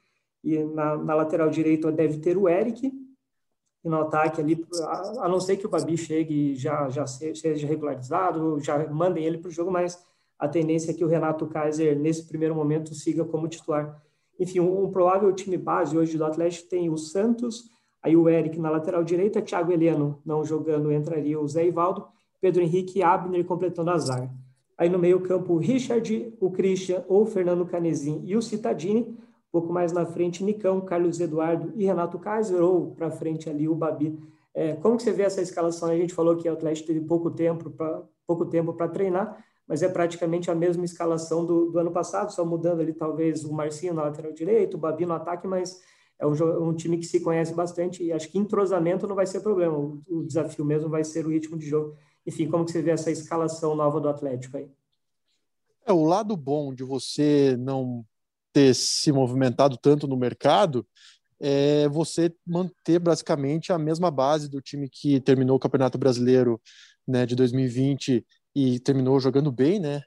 e 0.45 0.59
na, 0.65 0.97
na 0.97 1.15
lateral 1.15 1.49
direita 1.49 1.91
deve 1.91 2.19
ter 2.19 2.37
o 2.37 2.49
Eric, 2.49 2.93
e 3.85 3.89
no 3.89 4.01
ataque 4.01 4.41
ali, 4.41 4.67
a, 4.83 5.25
a 5.25 5.29
não 5.29 5.41
ser 5.41 5.57
que 5.57 5.67
o 5.67 5.69
Babi 5.71 5.97
chegue 5.97 6.53
e 6.53 6.55
já, 6.55 6.89
já 6.89 7.07
seja 7.07 7.67
regularizado, 7.67 8.61
já 8.61 8.87
mandem 8.89 9.25
ele 9.25 9.39
para 9.39 9.49
o 9.49 9.53
jogo, 9.53 9.71
mas 9.71 9.99
a 10.39 10.47
tendência 10.47 10.91
é 10.91 10.95
que 10.95 11.05
o 11.05 11.09
Renato 11.09 11.47
Kaiser, 11.47 11.99
nesse 11.99 12.27
primeiro 12.27 12.55
momento, 12.55 12.95
siga 12.95 13.25
como 13.25 13.49
titular. 13.49 14.01
Enfim, 14.39 14.61
um, 14.61 14.85
um 14.85 14.91
provável 14.91 15.33
time 15.33 15.57
base 15.57 15.97
hoje 15.97 16.17
do 16.17 16.25
Atlético 16.25 16.69
tem 16.69 16.91
o 16.91 16.97
Santos, 16.97 17.71
aí 18.03 18.17
o 18.17 18.29
Eric 18.29 18.59
na 18.61 18.71
lateral 18.71 19.03
direita, 19.03 19.43
Thiago 19.43 19.73
Heleno 19.73 20.21
não 20.25 20.45
jogando, 20.45 20.93
entraria 20.93 21.41
o 21.41 21.49
Zé 21.49 21.67
Ivaldo, 21.67 22.07
Pedro 22.41 22.63
Henrique 22.63 22.99
e 22.99 23.03
Abner 23.03 23.45
completando 23.45 23.91
a 23.91 23.99
zaga. 23.99 24.31
Aí 24.77 24.89
no 24.89 24.99
meio 24.99 25.21
campo, 25.21 25.55
o 25.55 25.59
Richard, 25.59 26.33
o 26.41 26.51
Christian 26.51 27.05
ou 27.09 27.23
o 27.23 27.27
Fernando 27.27 27.67
Canezin 27.67 28.23
e 28.25 28.37
o 28.37 28.43
Citadini. 28.43 29.01
Um 29.01 29.51
pouco 29.51 29.73
mais 29.73 29.93
na 29.93 30.07
frente, 30.07 30.45
Nicão, 30.45 30.81
Carlos 30.81 31.19
Eduardo 31.21 31.73
e 31.75 31.85
Renato 31.85 32.19
Kaiser, 32.19 32.63
ou 32.63 32.93
para 32.93 33.11
frente 33.11 33.49
ali 33.49 33.69
o 33.69 33.75
Babi. 33.75 34.19
É, 34.55 34.75
como 34.75 34.97
que 34.97 35.03
você 35.03 35.13
vê 35.13 35.23
essa 35.23 35.41
escalação? 35.41 35.89
A 35.89 35.97
gente 35.97 36.15
falou 36.15 36.37
que 36.37 36.49
o 36.49 36.53
Atlético 36.53 36.89
teve 36.89 37.01
pouco 37.01 37.31
tempo 37.31 37.71
para 37.71 38.03
pouco 38.27 38.45
tempo 38.45 38.75
para 38.75 38.89
treinar, 38.89 39.43
mas 39.67 39.83
é 39.83 39.89
praticamente 39.89 40.51
a 40.51 40.55
mesma 40.55 40.85
escalação 40.85 41.47
do, 41.47 41.71
do, 41.71 41.79
ano 41.79 41.91
passado, 41.91 42.31
só 42.31 42.45
mudando 42.45 42.81
ali 42.81 42.93
talvez 42.93 43.43
o 43.43 43.55
Marcinho 43.55 43.95
na 43.95 44.03
lateral 44.03 44.33
direito, 44.33 44.75
o 44.75 44.79
Babi 44.79 45.07
no 45.07 45.15
ataque, 45.15 45.47
mas 45.47 45.81
é 46.19 46.27
um, 46.27 46.69
um, 46.69 46.75
time 46.75 46.99
que 46.99 47.07
se 47.07 47.21
conhece 47.21 47.55
bastante 47.55 48.05
e 48.05 48.13
acho 48.13 48.29
que 48.31 48.39
entrosamento 48.39 49.07
não 49.07 49.17
vai 49.17 49.27
ser 49.27 49.41
problema. 49.41 49.79
O, 49.79 50.03
o 50.07 50.25
desafio 50.25 50.65
mesmo 50.65 50.91
vai 50.91 51.05
ser 51.05 51.25
o 51.25 51.31
ritmo 51.31 51.57
de 51.57 51.67
jogo. 51.67 51.97
Enfim, 52.29 52.47
como 52.47 52.67
que 52.67 52.73
você 52.73 52.83
vê 52.83 52.91
essa 52.91 53.11
escalação 53.11 53.75
nova 53.75 53.99
do 53.99 54.07
Atlético 54.07 54.59
aí? 54.59 54.69
É, 55.87 55.93
o 55.95 56.05
lado 56.05 56.37
bom 56.37 56.75
de 56.75 56.85
você 56.85 57.57
não 57.59 58.05
ter 58.53 58.75
se 58.75 59.11
movimentado 59.11 59.79
tanto 59.79 60.07
no 60.07 60.15
mercado 60.15 60.87
é 61.41 61.89
você 61.89 62.31
manter 62.47 62.99
basicamente 62.99 63.73
a 63.73 63.79
mesma 63.79 64.11
base 64.11 64.47
do 64.47 64.61
time 64.61 64.91
que 64.91 65.19
terminou 65.21 65.57
o 65.57 65.59
Campeonato 65.59 65.97
Brasileiro 65.97 66.61
né, 67.07 67.25
de 67.25 67.35
2020 67.35 68.27
e 68.55 68.79
terminou 68.81 69.19
jogando 69.19 69.51
bem, 69.51 69.81
né? 69.81 70.03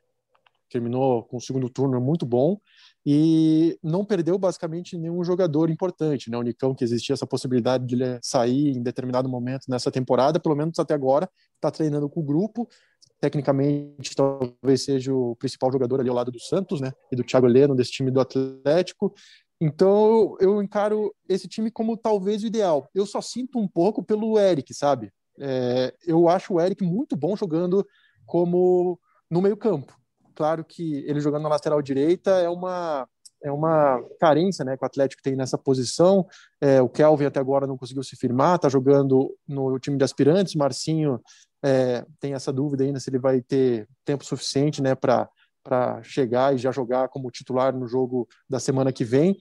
Terminou 0.70 1.24
com 1.24 1.38
o 1.38 1.42
segundo 1.42 1.72
turno 1.72 2.00
muito 2.00 2.24
bom 2.24 2.62
e 3.06 3.80
não 3.82 4.06
perdeu 4.06 4.38
basicamente 4.38 4.98
nenhum 4.98 5.24
jogador 5.24 5.70
importante, 5.70 6.30
né? 6.30 6.38
O 6.38 6.44
Nicão, 6.44 6.76
que 6.76 6.84
existia 6.84 7.14
essa 7.14 7.26
possibilidade 7.26 7.86
de 7.86 7.96
ele 7.96 8.20
sair 8.22 8.78
em 8.78 8.84
determinado 8.84 9.28
momento 9.28 9.66
nessa 9.68 9.92
temporada, 9.92 10.40
pelo 10.40 10.56
menos 10.56 10.78
até 10.78 10.94
agora, 10.94 11.30
está 11.56 11.72
treinando 11.72 12.08
com 12.08 12.20
o 12.20 12.24
grupo. 12.24 12.70
Tecnicamente, 13.20 14.16
talvez 14.16 14.84
seja 14.84 15.14
o 15.14 15.36
principal 15.36 15.72
jogador 15.72 16.00
ali 16.00 16.10
ao 16.10 16.16
lado 16.16 16.32
do 16.32 16.40
Santos, 16.40 16.80
né? 16.80 16.92
E 17.12 17.16
do 17.16 17.24
Thiago 17.24 17.48
Heleno, 17.48 17.76
desse 17.76 17.92
time 17.92 18.12
do 18.12 18.20
Atlético. 18.20 19.14
Então, 19.60 20.36
eu 20.40 20.62
encaro 20.62 21.14
esse 21.28 21.48
time 21.48 21.72
como 21.72 21.98
talvez 21.98 22.44
o 22.44 22.48
ideal. 22.48 22.88
Eu 22.94 23.06
só 23.06 23.22
sinto 23.22 23.60
um 23.60 23.68
pouco 23.68 24.04
pelo 24.04 24.38
Eric, 24.38 24.74
sabe? 24.74 25.12
É, 25.40 25.94
eu 26.06 26.30
acho 26.30 26.54
o 26.54 26.62
Eric 26.62 26.84
muito 26.84 27.16
bom 27.16 27.36
jogando 27.36 27.86
como 28.28 29.00
no 29.30 29.42
meio-campo 29.42 30.01
claro 30.42 30.66
que 30.66 31.06
ele 31.06 31.20
jogando 31.20 31.44
na 31.44 31.50
lateral 31.50 31.80
direita 31.84 32.32
é 32.32 32.50
uma 32.50 33.08
é 33.44 33.52
uma 33.52 34.04
carência 34.20 34.66
né, 34.66 34.76
que 34.76 34.84
o 34.84 34.86
Atlético 34.86 35.22
tem 35.22 35.36
nessa 35.36 35.58
posição. 35.58 36.28
É, 36.60 36.80
o 36.82 36.90
Kelvin 36.90 37.26
até 37.26 37.40
agora 37.40 37.66
não 37.66 37.78
conseguiu 37.78 38.04
se 38.04 38.16
firmar, 38.16 38.56
está 38.56 38.70
jogando 38.70 39.36
no 39.48 39.80
time 39.80 39.98
de 39.98 40.04
aspirantes. 40.04 40.56
Marcinho 40.56 41.20
é, 41.64 42.06
tem 42.20 42.34
essa 42.34 42.54
dúvida 42.54 42.84
ainda 42.84 43.00
se 43.00 43.10
ele 43.10 43.18
vai 43.18 43.42
ter 43.42 43.88
tempo 44.06 44.24
suficiente 44.24 44.80
né, 44.80 44.94
para 44.96 45.28
chegar 46.04 46.54
e 46.54 46.60
já 46.60 46.72
jogar 46.72 47.10
como 47.10 47.32
titular 47.32 47.76
no 47.76 47.88
jogo 47.88 48.28
da 48.48 48.60
semana 48.60 48.92
que 48.92 49.04
vem. 49.04 49.36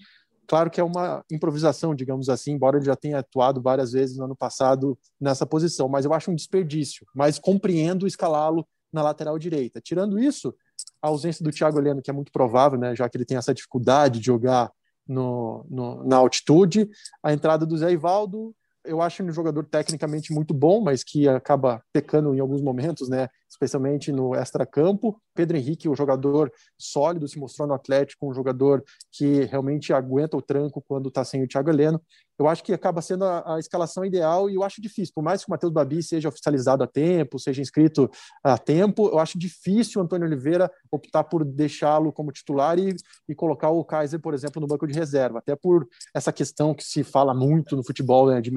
Claro 0.47 0.71
que 0.71 0.81
é 0.81 0.85
uma 0.85 1.23
improvisação, 1.31 1.95
digamos 1.95 2.29
assim, 2.31 2.53
embora 2.53 2.79
ele 2.79 2.87
já 2.87 2.97
tenha 2.97 3.19
atuado 3.19 3.61
várias 3.61 3.93
vezes 3.93 4.17
no 4.17 4.25
ano 4.25 4.37
passado 4.37 4.99
nessa 5.21 5.47
posição, 5.47 5.89
mas 5.89 6.05
eu 6.05 6.13
acho 6.15 6.31
um 6.31 6.35
desperdício. 6.35 7.07
Mas 7.15 7.39
compreendo 7.39 8.07
escalá-lo 8.07 8.67
na 8.93 9.03
lateral 9.03 9.39
direita. 9.39 9.81
Tirando 9.81 10.19
isso, 10.19 10.55
a 11.03 11.09
ausência 11.09 11.45
do 11.45 11.51
Thiago 11.51 11.79
Heleno, 11.79 12.03
que 12.03 12.11
é 12.11 12.13
muito 12.13 12.33
provável, 12.33 12.79
né, 12.79 12.95
já 12.95 13.09
que 13.09 13.17
ele 13.17 13.25
tem 13.25 13.37
essa 13.37 13.55
dificuldade 13.55 14.21
de 14.21 14.27
jogar 14.27 14.71
no, 15.07 15.67
no, 15.69 16.05
na 16.05 16.17
altitude, 16.17 16.89
a 17.23 17.33
entrada 17.33 17.67
do 17.67 17.77
Zé 17.77 17.93
Ivaldo, 17.93 18.55
eu 18.85 19.03
acho 19.03 19.23
um 19.23 19.31
jogador 19.31 19.65
tecnicamente 19.65 20.33
muito 20.33 20.55
bom, 20.55 20.81
mas 20.81 21.05
que 21.05 21.29
acaba 21.29 21.83
pecando 21.93 22.35
em 22.35 22.41
alguns 22.41 22.63
momentos, 22.63 23.09
né? 23.09 23.29
Especialmente 23.49 24.11
no 24.11 24.35
extra-campo. 24.35 25.21
Pedro 25.35 25.57
Henrique, 25.57 25.89
o 25.89 25.95
jogador 25.95 26.51
sólido, 26.79 27.29
se 27.29 27.39
mostrou 27.39 27.69
no 27.69 27.75
Atlético, 27.75 28.29
um 28.29 28.35
jogador 28.35 28.83
que 29.13 29.45
realmente 29.45 29.93
aguenta 29.93 30.37
o 30.37 30.43
tranco 30.43 30.83
quando 30.87 31.09
está 31.09 31.25
sem 31.25 31.43
o 31.43 31.49
Thiago 31.49 31.69
Heleno 31.69 32.01
eu 32.41 32.49
acho 32.49 32.65
que 32.65 32.73
acaba 32.73 33.03
sendo 33.03 33.27
a, 33.27 33.57
a, 33.57 33.59
escalação 33.59 34.03
ideal 34.03 34.49
e 34.49 34.55
eu 34.55 34.65
acho 34.65 34.81
difícil, 34.81 35.13
por 35.15 35.23
mais 35.23 35.45
que 35.45 35.51
o 35.51 35.53
Matheus 35.53 35.71
Babi 35.71 36.03
seja 36.03 36.27
oficializado 36.27 36.83
a 36.83 36.87
tempo, 36.87 37.39
seja 37.39 37.61
inscrito 37.61 38.11
a 38.43 38.57
tempo, 38.57 39.09
eu 39.09 39.19
acho 39.19 39.39
difícil 39.39 40.01
o 40.01 40.05
Antônio 40.05 40.27
Oliveira 40.27 40.71
optar 40.91 41.25
por 41.25 41.45
deixá-lo 41.45 42.11
como 42.11 42.33
titular 42.33 42.79
e, 42.79 42.97
e, 43.29 43.35
colocar 43.35 43.69
o 43.69 43.85
Kaiser, 43.85 44.19
por 44.19 44.33
exemplo, 44.33 44.59
no 44.59 44.67
banco 44.67 44.87
de 44.87 44.95
reserva, 44.95 45.39
até 45.39 45.55
por 45.55 45.87
essa 46.15 46.33
questão 46.33 46.73
que 46.73 46.83
se 46.83 47.05
fala 47.05 47.35
muito 47.35 47.77
no 47.77 47.85
futebol, 47.85 48.31
né, 48.31 48.41
de 48.41 48.51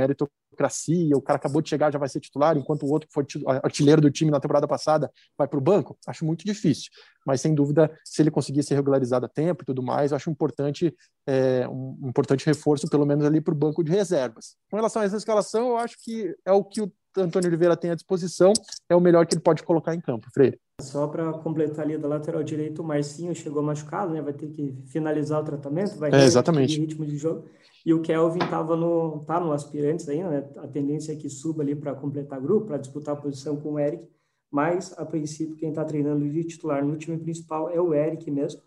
meritocracia, 0.53 1.17
o 1.17 1.21
cara 1.21 1.37
acabou 1.37 1.61
de 1.61 1.69
chegar, 1.69 1.91
já 1.91 1.99
vai 1.99 2.07
ser 2.07 2.19
titular, 2.19 2.57
enquanto 2.57 2.83
o 2.83 2.91
outro 2.91 3.07
que 3.07 3.13
foi 3.13 3.25
artilheiro 3.63 4.01
do 4.01 4.11
time 4.11 4.31
na 4.31 4.39
temporada 4.39 4.67
passada 4.67 5.11
vai 5.37 5.47
para 5.47 5.57
o 5.57 5.61
banco, 5.61 5.97
acho 6.07 6.25
muito 6.25 6.45
difícil 6.45 6.91
mas 7.25 7.41
sem 7.41 7.53
dúvida, 7.53 7.91
se 8.03 8.21
ele 8.21 8.31
conseguir 8.31 8.63
ser 8.63 8.75
regularizado 8.75 9.25
a 9.25 9.29
tempo 9.29 9.63
e 9.63 9.65
tudo 9.65 9.81
mais, 9.81 10.11
eu 10.11 10.17
acho 10.17 10.29
importante 10.29 10.93
é, 11.27 11.67
um, 11.67 11.97
importante 12.03 12.45
reforço, 12.45 12.87
pelo 12.89 13.05
menos 13.05 13.25
ali 13.25 13.39
para 13.39 13.53
o 13.53 13.57
banco 13.57 13.83
de 13.83 13.91
reservas. 13.91 14.55
Com 14.69 14.77
relação 14.77 15.01
a 15.01 15.05
essa 15.05 15.17
escalação, 15.17 15.69
eu 15.69 15.77
acho 15.77 15.95
que 16.03 16.35
é 16.45 16.51
o 16.51 16.63
que 16.63 16.81
o 16.81 16.91
Antônio 17.17 17.47
Oliveira 17.47 17.77
tem 17.77 17.91
à 17.91 17.95
disposição, 17.95 18.53
é 18.89 18.95
o 18.95 19.01
melhor 19.01 19.25
que 19.25 19.35
ele 19.35 19.41
pode 19.41 19.63
colocar 19.63 19.93
em 19.93 20.01
campo, 20.01 20.27
Freire. 20.33 20.59
Só 20.81 21.07
para 21.07 21.31
completar 21.33 21.85
ali 21.85 21.97
da 21.97 22.07
lateral 22.07 22.43
direito, 22.43 22.81
o 22.81 22.85
Marcinho 22.85 23.35
chegou 23.35 23.61
machucado, 23.61 24.11
né? 24.11 24.21
Vai 24.21 24.33
ter 24.33 24.47
que 24.47 24.75
finalizar 24.87 25.39
o 25.39 25.45
tratamento, 25.45 25.95
vai 25.97 26.11
é, 26.11 26.25
exatamente. 26.25 26.79
ritmo 26.79 27.05
de 27.05 27.15
jogo. 27.15 27.45
E 27.86 27.93
o 27.93 28.02
Kelvin 28.02 28.43
estava 28.43 28.76
no, 28.76 29.24
tá 29.26 29.39
no 29.39 29.52
aspirantes 29.52 30.08
ainda, 30.08 30.30
né? 30.30 30.50
A 30.58 30.67
tendência 30.67 31.12
é 31.13 31.15
que 31.15 31.30
suba 31.30 31.63
ali 31.63 31.76
para 31.76 31.93
completar 31.93 32.39
grupo, 32.39 32.67
para 32.67 32.78
disputar 32.78 33.15
a 33.15 33.19
posição 33.19 33.58
com 33.58 33.74
o 33.74 33.80
Eric 33.80 34.08
mas 34.54 34.93
a 35.00 35.04
princípio 35.04 35.56
quem 35.56 35.69
está 35.69 35.84
treinando 35.84 36.30
de 36.30 36.43
titular 36.43 36.86
no 36.86 36.96
time 36.96 37.17
principal 37.17 37.72
é 37.72 37.82
o 37.82 37.91
Eric 37.91 38.30
mesmo. 38.30 38.62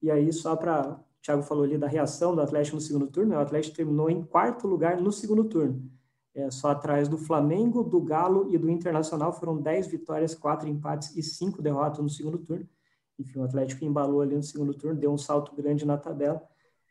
E 0.00 0.10
aí, 0.10 0.32
só 0.32 0.56
para. 0.56 0.98
O 0.98 1.20
Thiago 1.20 1.42
falou 1.42 1.64
ali 1.64 1.76
da 1.76 1.86
reação 1.86 2.34
do 2.34 2.40
Atlético 2.40 2.76
no 2.76 2.80
segundo 2.80 3.06
turno, 3.08 3.30
né? 3.30 3.36
o 3.36 3.40
Atlético 3.40 3.76
terminou 3.76 4.08
em 4.08 4.22
quarto 4.22 4.66
lugar 4.66 4.98
no 4.98 5.12
segundo 5.12 5.44
turno. 5.44 5.82
é, 6.34 6.50
só 6.50 6.70
atrás 6.70 7.06
do 7.06 7.18
Flamengo, 7.18 7.82
do 7.82 8.00
Galo 8.00 8.48
e 8.50 8.56
do 8.56 8.70
Internacional. 8.70 9.30
Foram 9.30 9.60
10 9.60 9.88
vitórias, 9.88 10.34
4 10.34 10.68
empates 10.68 11.14
e 11.14 11.22
5 11.22 11.60
derrotas 11.60 11.98
no 11.98 12.08
segundo 12.08 12.38
turno. 12.38 12.66
Enfim, 13.18 13.40
o 13.40 13.42
Atlético 13.42 13.84
embalou 13.84 14.22
ali 14.22 14.36
no 14.36 14.42
segundo 14.42 14.72
turno, 14.72 14.98
deu 14.98 15.12
um 15.12 15.18
salto 15.18 15.54
grande 15.54 15.84
na 15.84 15.98
tabela. 15.98 16.42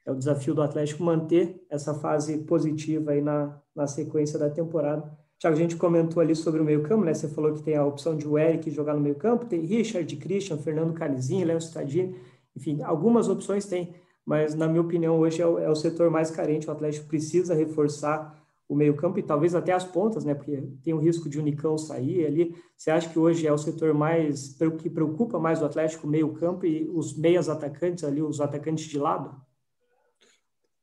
É 0.06 0.12
o 0.12 0.16
desafio 0.16 0.54
do 0.54 0.62
Atlético 0.62 1.04
manter 1.04 1.66
essa 1.70 1.94
fase 1.96 2.38
positiva 2.40 3.12
aí 3.12 3.22
na, 3.22 3.60
na 3.76 3.88
sequência 3.88 4.38
da 4.38 4.50
temporada. 4.50 5.12
Tiago, 5.40 5.56
a 5.56 5.60
gente 5.60 5.76
comentou 5.76 6.22
ali 6.22 6.36
sobre 6.36 6.62
o 6.62 6.64
meio-campo, 6.64 7.04
né? 7.04 7.14
Você 7.14 7.28
falou 7.28 7.54
que 7.54 7.64
tem 7.64 7.76
a 7.76 7.86
opção 7.86 8.16
de 8.16 8.28
o 8.28 8.38
Eric 8.38 8.70
jogar 8.72 8.94
no 8.94 9.02
meio-campo, 9.02 9.46
tem 9.46 9.62
Richard, 9.66 10.16
Christian, 10.16 10.58
Fernando 10.58 10.94
Canizinho, 10.94 11.46
Léo 11.46 11.58
Stadini, 11.58 12.16
enfim, 12.56 12.82
algumas 12.84 13.28
opções 13.28 13.66
tem, 13.66 13.94
mas 14.26 14.56
na 14.56 14.68
minha 14.68 14.82
opinião 14.82 15.20
hoje 15.20 15.42
é 15.42 15.48
o, 15.48 15.60
é 15.60 15.70
o 15.70 15.76
setor 15.76 16.10
mais 16.10 16.32
carente. 16.32 16.68
O 16.68 16.72
Atlético 16.72 17.08
precisa 17.08 17.54
reforçar 17.54 18.42
o 18.68 18.76
meio-campo 18.76 19.20
e 19.20 19.24
talvez 19.24 19.54
até 19.54 19.74
as 19.74 19.84
pontas, 19.84 20.26
né? 20.26 20.34
Porque 20.34 20.64
tem 20.84 20.94
o 20.94 21.00
risco 21.00 21.30
de 21.30 21.40
o 21.40 21.44
Nicão 21.44 21.78
sair 21.78 22.26
ali. 22.26 22.56
Você 22.76 22.90
acha 22.90 23.10
que 23.10 23.20
hoje 23.20 23.46
é 23.46 23.54
o 23.54 23.58
setor 23.58 23.94
mais 23.94 24.58
que 24.80 24.90
preocupa 24.90 25.38
mais 25.38 25.62
o 25.62 25.66
Atlético, 25.66 26.08
meio-campo 26.08 26.66
e 26.66 26.90
os 26.90 27.16
meias 27.16 27.50
atacantes 27.50 28.04
ali, 28.04 28.22
os 28.22 28.42
atacantes 28.42 28.86
de 28.86 28.98
lado? 28.98 29.36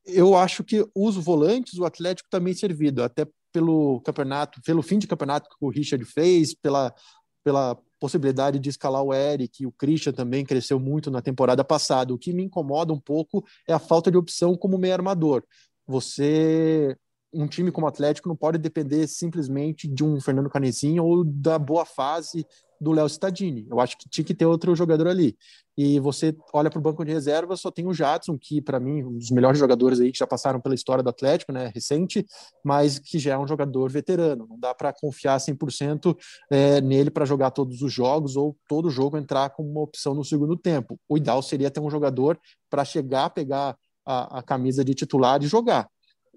Eu 0.04 0.36
acho 0.36 0.64
que 0.64 0.84
os 0.94 1.16
volantes, 1.16 1.78
o 1.78 1.84
Atlético 1.84 2.28
também 2.30 2.54
servido, 2.54 3.02
até 3.02 3.26
pelo 3.52 4.00
campeonato, 4.00 4.60
pelo 4.62 4.82
fim 4.82 4.98
de 4.98 5.06
campeonato 5.06 5.48
que 5.48 5.56
o 5.60 5.68
Richard 5.68 6.04
fez, 6.04 6.54
pela, 6.54 6.92
pela 7.44 7.78
possibilidade 8.00 8.58
de 8.58 8.68
escalar 8.68 9.02
o 9.02 9.14
Eric, 9.14 9.64
o 9.64 9.72
Christian 9.72 10.12
também 10.12 10.44
cresceu 10.44 10.80
muito 10.80 11.10
na 11.10 11.22
temporada 11.22 11.62
passada. 11.62 12.12
O 12.12 12.18
que 12.18 12.32
me 12.32 12.42
incomoda 12.42 12.92
um 12.92 12.98
pouco 12.98 13.44
é 13.68 13.72
a 13.72 13.78
falta 13.78 14.10
de 14.10 14.16
opção 14.16 14.56
como 14.56 14.78
meio 14.78 14.94
armador. 14.94 15.44
Você 15.86 16.96
um 17.34 17.46
time 17.46 17.72
como 17.72 17.86
o 17.86 17.88
Atlético 17.88 18.28
não 18.28 18.36
pode 18.36 18.58
depender 18.58 19.06
simplesmente 19.06 19.88
de 19.88 20.04
um 20.04 20.20
Fernando 20.20 20.50
Canezinho 20.50 21.04
ou 21.04 21.24
da 21.24 21.58
boa 21.58 21.86
fase 21.86 22.46
do 22.82 22.90
Léo 22.90 23.08
Cittadini. 23.08 23.66
Eu 23.70 23.80
acho 23.80 23.96
que 23.96 24.08
tinha 24.08 24.24
que 24.24 24.34
ter 24.34 24.44
outro 24.44 24.74
jogador 24.74 25.06
ali. 25.06 25.36
E 25.78 26.00
você 26.00 26.36
olha 26.52 26.68
para 26.68 26.78
o 26.78 26.82
banco 26.82 27.04
de 27.04 27.12
reserva, 27.12 27.56
só 27.56 27.70
tem 27.70 27.86
o 27.86 27.94
Jadson, 27.94 28.36
que 28.36 28.60
para 28.60 28.80
mim 28.80 29.04
um 29.04 29.16
dos 29.16 29.30
melhores 29.30 29.58
jogadores 29.58 30.00
aí 30.00 30.10
que 30.10 30.18
já 30.18 30.26
passaram 30.26 30.60
pela 30.60 30.74
história 30.74 31.02
do 31.02 31.08
Atlético, 31.08 31.52
né, 31.52 31.70
recente, 31.72 32.26
mas 32.64 32.98
que 32.98 33.18
já 33.18 33.34
é 33.34 33.38
um 33.38 33.46
jogador 33.46 33.88
veterano. 33.90 34.46
Não 34.48 34.58
dá 34.58 34.74
para 34.74 34.92
confiar 34.92 35.38
100% 35.38 36.16
é, 36.50 36.80
nele 36.80 37.10
para 37.10 37.24
jogar 37.24 37.52
todos 37.52 37.82
os 37.82 37.92
jogos 37.92 38.36
ou 38.36 38.56
todo 38.68 38.90
jogo 38.90 39.16
entrar 39.16 39.50
como 39.50 39.70
uma 39.70 39.82
opção 39.82 40.12
no 40.12 40.24
segundo 40.24 40.56
tempo. 40.56 40.98
O 41.08 41.16
ideal 41.16 41.40
seria 41.40 41.70
ter 41.70 41.80
um 41.80 41.88
jogador 41.88 42.38
para 42.68 42.84
chegar, 42.84 43.30
pegar 43.30 43.76
a, 44.04 44.40
a 44.40 44.42
camisa 44.42 44.84
de 44.84 44.92
titular 44.92 45.40
e 45.42 45.46
jogar 45.46 45.88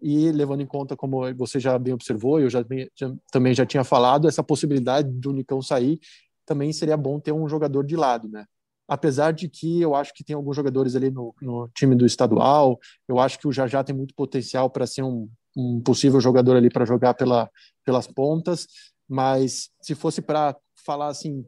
e 0.02 0.32
levando 0.32 0.62
em 0.62 0.66
conta, 0.66 0.96
como 0.96 1.22
você 1.36 1.60
já 1.60 1.78
bem 1.80 1.94
observou, 1.94 2.40
eu 2.40 2.50
já, 2.50 2.64
já, 2.96 3.14
também 3.32 3.54
já 3.54 3.66
tinha 3.66 3.84
falado, 3.84 4.28
essa 4.28 4.44
possibilidade 4.44 5.10
do 5.10 5.32
Nicão 5.32 5.62
sair, 5.62 6.00
também 6.46 6.72
seria 6.72 6.98
bom 6.98 7.20
ter 7.20 7.32
um 7.32 7.48
jogador 7.48 7.86
de 7.86 7.96
lado, 7.96 8.28
né? 8.30 8.46
Apesar 8.88 9.32
de 9.32 9.50
que 9.50 9.82
eu 9.82 9.96
acho 9.96 10.14
que 10.14 10.24
tem 10.24 10.36
alguns 10.36 10.56
jogadores 10.56 10.96
ali 10.96 11.10
no, 11.10 11.34
no 11.42 11.68
time 11.70 11.96
do 11.96 12.06
estadual, 12.06 12.80
eu 13.08 13.20
acho 13.20 13.40
que 13.40 13.48
o 13.48 13.52
Jajá 13.52 13.84
tem 13.84 13.96
muito 13.96 14.14
potencial 14.14 14.70
para 14.70 14.86
ser 14.86 15.02
um, 15.02 15.28
um 15.58 15.82
possível 15.82 16.22
jogador 16.22 16.56
ali 16.56 16.70
para 16.70 16.86
jogar 16.86 17.16
pela, 17.16 17.50
pelas 17.84 18.06
pontas, 18.06 18.68
mas 19.10 19.70
se 19.82 19.96
fosse 19.96 20.22
para 20.22 20.56
falar 20.86 21.08
assim, 21.08 21.44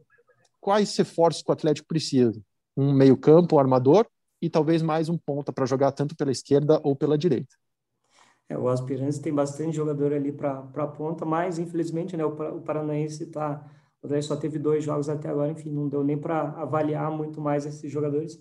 quais 0.60 0.96
reforços 0.96 1.42
que 1.42 1.50
o 1.50 1.52
Atlético 1.52 1.86
precisa? 1.86 2.40
Um 2.76 2.92
meio-campo, 2.92 3.56
um 3.56 3.58
armador 3.58 4.06
e 4.42 4.50
talvez 4.50 4.82
mais 4.82 5.08
um 5.08 5.16
ponta 5.16 5.52
para 5.52 5.66
jogar 5.66 5.92
tanto 5.92 6.16
pela 6.16 6.32
esquerda 6.32 6.80
ou 6.82 6.96
pela 6.96 7.18
direita. 7.18 7.54
É, 8.48 8.56
o 8.56 8.68
Aspirantes 8.68 9.18
tem 9.18 9.32
bastante 9.32 9.76
jogador 9.76 10.12
ali 10.12 10.32
para 10.32 10.66
a 10.74 10.86
ponta, 10.86 11.24
mas 11.24 11.58
infelizmente 11.58 12.16
né, 12.16 12.24
o, 12.24 12.30
o 12.30 12.62
Paranaense 12.62 13.24
está. 13.24 13.64
O 14.02 14.06
Atlético 14.06 14.34
só 14.34 14.40
teve 14.40 14.58
dois 14.58 14.84
jogos 14.84 15.08
até 15.08 15.28
agora, 15.28 15.50
enfim, 15.50 15.70
não 15.70 15.88
deu 15.88 16.04
nem 16.04 16.16
para 16.16 16.40
avaliar 16.50 17.10
muito 17.10 17.40
mais 17.40 17.66
esses 17.66 17.90
jogadores. 17.90 18.40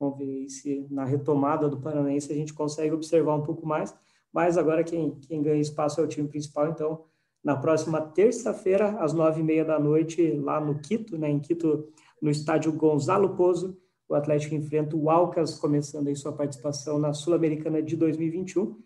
Vamos 0.00 0.18
ver 0.18 0.48
se 0.48 0.86
na 0.90 1.04
retomada 1.04 1.68
do 1.68 1.80
Paranaense 1.80 2.32
a 2.32 2.34
gente 2.34 2.52
consegue 2.52 2.94
observar 2.94 3.34
um 3.34 3.42
pouco 3.42 3.66
mais. 3.66 3.94
Mas 4.32 4.58
agora 4.58 4.82
quem, 4.82 5.14
quem 5.20 5.42
ganha 5.42 5.60
espaço 5.60 6.00
é 6.00 6.04
o 6.04 6.08
time 6.08 6.26
principal, 6.28 6.68
então 6.68 7.04
na 7.42 7.54
próxima 7.56 8.00
terça-feira, 8.00 8.98
às 8.98 9.12
nove 9.12 9.40
e 9.40 9.44
meia 9.44 9.64
da 9.64 9.78
noite, 9.78 10.32
lá 10.32 10.58
no 10.58 10.80
Quito, 10.80 11.18
né, 11.18 11.28
em 11.28 11.38
Quito, 11.38 11.86
no 12.20 12.30
estádio 12.30 12.72
Gonzalo 12.72 13.36
Pozo, 13.36 13.76
o 14.08 14.14
Atlético 14.14 14.54
enfrenta 14.54 14.96
o 14.96 15.10
Alcas, 15.10 15.58
começando 15.58 16.08
aí 16.08 16.16
sua 16.16 16.32
participação 16.32 16.98
na 16.98 17.12
Sul-Americana 17.12 17.82
de 17.82 17.96
2021. 17.96 18.76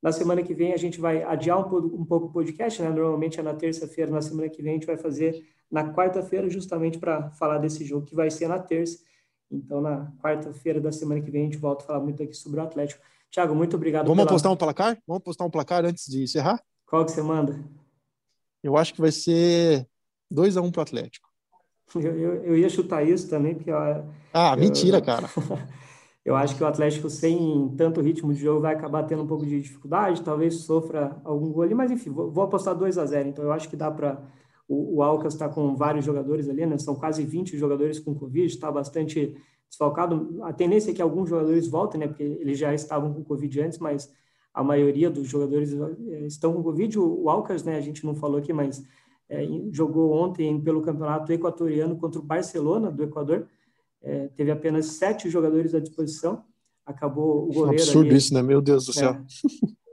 Na 0.00 0.12
semana 0.12 0.42
que 0.42 0.54
vem 0.54 0.72
a 0.72 0.76
gente 0.76 1.00
vai 1.00 1.22
adiar 1.22 1.58
um 1.58 2.04
pouco 2.04 2.26
o 2.26 2.32
podcast, 2.32 2.80
né? 2.82 2.90
Normalmente 2.90 3.40
é 3.40 3.42
na 3.42 3.54
terça-feira, 3.54 4.10
na 4.10 4.20
semana 4.20 4.48
que 4.48 4.62
vem 4.62 4.72
a 4.72 4.74
gente 4.74 4.86
vai 4.86 4.96
fazer 4.96 5.42
na 5.74 5.92
quarta-feira, 5.92 6.48
justamente 6.48 6.98
para 6.98 7.30
falar 7.30 7.58
desse 7.58 7.84
jogo 7.84 8.06
que 8.06 8.14
vai 8.14 8.30
ser 8.30 8.46
na 8.46 8.60
terça. 8.60 9.00
Então, 9.50 9.80
na 9.80 10.12
quarta-feira 10.22 10.80
da 10.80 10.92
semana 10.92 11.20
que 11.20 11.32
vem, 11.32 11.42
a 11.42 11.44
gente 11.46 11.56
volta 11.56 11.82
a 11.82 11.86
falar 11.88 11.98
muito 11.98 12.22
aqui 12.22 12.32
sobre 12.32 12.60
o 12.60 12.62
Atlético. 12.62 13.02
Tiago, 13.28 13.56
muito 13.56 13.74
obrigado. 13.74 14.06
Vamos 14.06 14.22
pela... 14.22 14.34
postar 14.34 14.50
um 14.50 14.56
placar? 14.56 14.96
Vamos 15.04 15.24
postar 15.24 15.44
um 15.44 15.50
placar 15.50 15.84
antes 15.84 16.06
de 16.06 16.22
encerrar? 16.22 16.62
Qual 16.86 17.04
que 17.04 17.10
você 17.10 17.20
manda? 17.20 17.58
Eu 18.62 18.76
acho 18.76 18.94
que 18.94 19.00
vai 19.00 19.10
ser 19.10 19.84
2 20.30 20.56
a 20.56 20.62
1 20.62 20.64
um 20.64 20.70
para 20.70 20.78
o 20.78 20.82
Atlético. 20.82 21.28
Eu, 21.94 22.18
eu, 22.18 22.44
eu, 22.44 22.58
ia 22.58 22.68
chutar 22.68 23.06
isso 23.06 23.28
também, 23.28 23.54
porque. 23.54 23.70
ah, 23.70 24.54
eu, 24.54 24.58
mentira, 24.58 24.98
cara. 25.02 25.28
Eu 26.24 26.34
acho 26.34 26.56
que 26.56 26.64
o 26.64 26.66
Atlético, 26.66 27.10
sem 27.10 27.72
tanto 27.76 28.00
ritmo 28.00 28.32
de 28.32 28.40
jogo, 28.40 28.62
vai 28.62 28.74
acabar 28.74 29.02
tendo 29.04 29.22
um 29.22 29.26
pouco 29.26 29.44
de 29.44 29.60
dificuldade, 29.60 30.22
talvez 30.22 30.54
sofra 30.54 31.20
algum 31.22 31.52
gol 31.52 31.62
ali, 31.62 31.74
mas 31.74 31.90
enfim, 31.90 32.10
vou, 32.10 32.30
vou 32.30 32.42
apostar 32.42 32.74
2 32.74 32.96
a 32.96 33.04
0 33.04 33.28
Então 33.28 33.44
eu 33.44 33.52
acho 33.52 33.68
que 33.68 33.76
dá 33.76 33.90
para. 33.90 34.22
O, 34.68 34.96
o 34.96 35.02
Alcas 35.02 35.34
está 35.34 35.48
com 35.48 35.74
vários 35.76 36.04
jogadores 36.04 36.48
ali, 36.48 36.64
né? 36.66 36.78
São 36.78 36.94
quase 36.94 37.24
20 37.24 37.56
jogadores 37.56 37.98
com 37.98 38.14
Covid, 38.14 38.46
está 38.46 38.70
bastante 38.70 39.36
desfalcado. 39.68 40.40
A 40.42 40.52
tendência 40.52 40.90
é 40.90 40.94
que 40.94 41.02
alguns 41.02 41.28
jogadores 41.28 41.66
voltem, 41.68 42.00
né? 42.00 42.08
Porque 42.08 42.22
eles 42.22 42.58
já 42.58 42.74
estavam 42.74 43.12
com 43.12 43.24
Covid 43.24 43.60
antes, 43.60 43.78
mas 43.78 44.12
a 44.52 44.62
maioria 44.62 45.10
dos 45.10 45.28
jogadores 45.28 45.72
eh, 45.72 46.26
estão 46.26 46.52
com 46.52 46.62
Covid. 46.62 46.98
O, 46.98 47.24
o 47.24 47.30
Alcas, 47.30 47.64
né? 47.64 47.76
A 47.76 47.80
gente 47.80 48.04
não 48.04 48.14
falou 48.14 48.38
aqui, 48.38 48.52
mas 48.52 48.84
é, 49.28 49.46
jogou 49.70 50.12
ontem 50.12 50.60
pelo 50.60 50.82
campeonato 50.82 51.32
equatoriano 51.32 51.96
contra 51.96 52.20
o 52.20 52.24
Barcelona 52.24 52.90
do 52.90 53.02
Equador 53.02 53.46
é, 54.04 54.28
teve 54.36 54.50
apenas 54.50 54.86
sete 54.86 55.30
jogadores 55.30 55.74
à 55.74 55.80
disposição. 55.80 56.44
Acabou 56.84 57.48
o 57.48 57.52
goleiro. 57.52 57.80
É 57.80 57.82
absurdo 57.82 58.08
ali, 58.08 58.16
isso, 58.18 58.34
né? 58.34 58.42
Meu 58.42 58.60
Deus 58.60 58.84
do 58.84 58.90
é. 58.90 58.94
céu. 58.94 59.16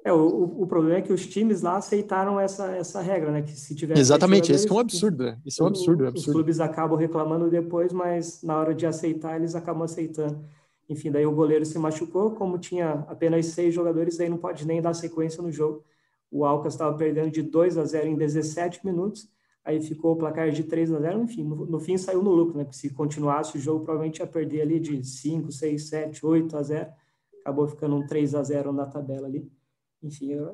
É, 0.04 0.12
o, 0.12 0.62
o 0.62 0.68
problema 0.68 0.98
é 0.98 1.02
que 1.02 1.14
os 1.14 1.28
times 1.28 1.62
lá 1.62 1.78
aceitaram 1.78 2.40
essa, 2.40 2.76
essa 2.76 3.02
regra, 3.02 3.32
né? 3.32 3.42
Que 3.44 3.52
se 3.52 3.76
tiver 3.76 3.98
Exatamente, 3.98 4.52
isso 4.52 4.68
é 4.68 4.74
um 4.74 4.80
absurdo. 4.80 5.24
Né? 5.24 5.38
Isso 5.46 5.62
é 5.62 5.66
um 5.66 5.68
absurdo, 5.68 6.06
é 6.06 6.08
absurdo. 6.08 6.28
Os 6.28 6.34
clubes 6.34 6.60
acabam 6.60 6.98
reclamando 6.98 7.50
depois, 7.50 7.94
mas 7.94 8.42
na 8.42 8.58
hora 8.58 8.74
de 8.74 8.86
aceitar, 8.86 9.36
eles 9.36 9.54
acabam 9.54 9.84
aceitando. 9.84 10.44
Enfim, 10.90 11.12
daí 11.12 11.26
o 11.26 11.32
goleiro 11.32 11.66
se 11.66 11.78
machucou, 11.78 12.32
como 12.32 12.58
tinha 12.58 13.06
apenas 13.08 13.46
seis 13.48 13.74
jogadores, 13.74 14.18
daí 14.18 14.28
não 14.28 14.38
pode 14.38 14.66
nem 14.66 14.82
dar 14.82 14.94
sequência 14.94 15.42
no 15.42 15.52
jogo. 15.52 15.84
O 16.32 16.46
Alcas 16.46 16.74
estava 16.74 16.98
perdendo 16.98 17.30
de 17.30 17.44
2 17.44 17.78
a 17.78 17.86
0 17.86 18.08
em 18.08 18.16
17 18.16 18.86
minutos 18.86 19.30
aí 19.64 19.80
ficou 19.80 20.14
o 20.14 20.16
placar 20.16 20.50
de 20.52 20.64
3 20.64 20.92
a 20.92 21.00
0 21.00 21.22
enfim, 21.22 21.44
no, 21.44 21.66
no, 21.66 21.80
fim 21.80 21.98
saiu 21.98 22.22
no 22.22 22.32
lucro, 22.32 22.58
né? 22.58 22.64
Porque 22.64 22.78
se 22.78 22.90
continuasse 22.90 23.58
o 23.58 23.60
jogo, 23.60 23.86
provavelmente 23.86 24.20
ia 24.20 24.28
perder 24.28 24.62
ali 24.62 24.80
de 24.80 25.04
5, 25.04 25.52
6, 25.52 25.88
7, 25.88 26.26
8 26.26 26.58
a 26.58 26.64
0. 26.64 26.90
Acabou 27.42 27.68
ficando 27.68 27.96
um 27.96 28.06
3 28.06 28.36
a 28.36 28.44
0 28.44 28.72
na 28.72 28.86
tabela 28.86 29.28
ali. 29.28 29.50
Enfim, 30.04 30.32
eu, 30.32 30.54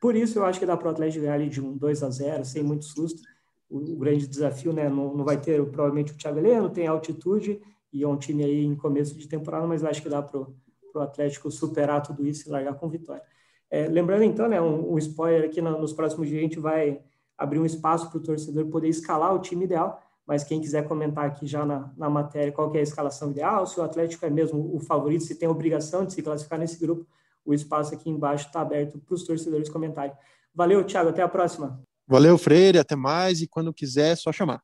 por 0.00 0.14
isso 0.14 0.38
eu 0.38 0.44
acho 0.44 0.60
que 0.60 0.66
dá 0.66 0.76
para 0.76 0.88
o 0.88 0.90
Atlético 0.90 1.22
ganhar 1.22 1.34
ali 1.34 1.48
de 1.48 1.60
um 1.60 1.76
2 1.76 2.02
a 2.02 2.10
0 2.10 2.44
sem 2.44 2.62
muito 2.62 2.84
susto. 2.84 3.20
O, 3.68 3.78
o 3.78 3.96
grande 3.96 4.26
desafio, 4.26 4.72
né? 4.72 4.88
Não, 4.88 5.14
não 5.14 5.24
vai 5.24 5.40
ter 5.40 5.64
provavelmente 5.66 6.12
o 6.12 6.16
Thiago 6.16 6.38
Heleno, 6.38 6.70
tem 6.70 6.86
altitude 6.86 7.60
e 7.92 8.02
é 8.02 8.08
um 8.08 8.16
time 8.16 8.44
aí 8.44 8.64
em 8.64 8.76
começo 8.76 9.16
de 9.16 9.26
temporada, 9.26 9.66
mas 9.66 9.82
acho 9.82 10.02
que 10.02 10.08
dá 10.08 10.22
para 10.22 10.40
o 10.40 11.00
Atlético 11.00 11.50
superar 11.50 12.02
tudo 12.02 12.26
isso 12.26 12.48
e 12.48 12.52
largar 12.52 12.74
com 12.74 12.88
vitória. 12.88 13.22
É, 13.68 13.88
lembrando 13.88 14.22
então, 14.22 14.48
né, 14.48 14.60
um, 14.60 14.92
um 14.92 14.98
spoiler 14.98 15.44
aqui 15.44 15.60
no, 15.60 15.80
nos 15.80 15.92
próximos 15.92 16.28
dias 16.28 16.38
a 16.38 16.42
gente 16.42 16.60
vai 16.60 17.00
abrir 17.36 17.58
um 17.58 17.66
espaço 17.66 18.08
para 18.08 18.18
o 18.18 18.22
torcedor 18.22 18.66
poder 18.66 18.88
escalar 18.88 19.34
o 19.34 19.40
time 19.40 19.64
ideal. 19.64 20.00
Mas 20.26 20.42
quem 20.42 20.60
quiser 20.60 20.88
comentar 20.88 21.24
aqui 21.24 21.46
já 21.46 21.64
na, 21.64 21.92
na 21.96 22.10
matéria 22.10 22.52
qual 22.52 22.74
é 22.74 22.80
a 22.80 22.82
escalação 22.82 23.30
ideal, 23.30 23.64
se 23.64 23.78
o 23.78 23.82
Atlético 23.82 24.26
é 24.26 24.30
mesmo 24.30 24.74
o 24.74 24.80
favorito, 24.80 25.22
se 25.22 25.36
tem 25.36 25.48
obrigação 25.48 26.04
de 26.04 26.12
se 26.12 26.20
classificar 26.20 26.58
nesse 26.58 26.80
grupo, 26.80 27.06
o 27.46 27.54
espaço 27.54 27.94
aqui 27.94 28.10
embaixo 28.10 28.46
está 28.46 28.60
aberto 28.60 28.98
para 28.98 29.14
os 29.14 29.22
torcedores 29.22 29.68
comentarem. 29.68 30.12
Valeu, 30.54 30.84
Thiago, 30.84 31.10
até 31.10 31.22
a 31.22 31.28
próxima. 31.28 31.80
Valeu, 32.06 32.36
Freire, 32.36 32.78
até 32.78 32.96
mais 32.96 33.40
e 33.40 33.46
quando 33.46 33.72
quiser 33.72 34.12
é 34.12 34.16
só 34.16 34.32
chamar. 34.32 34.62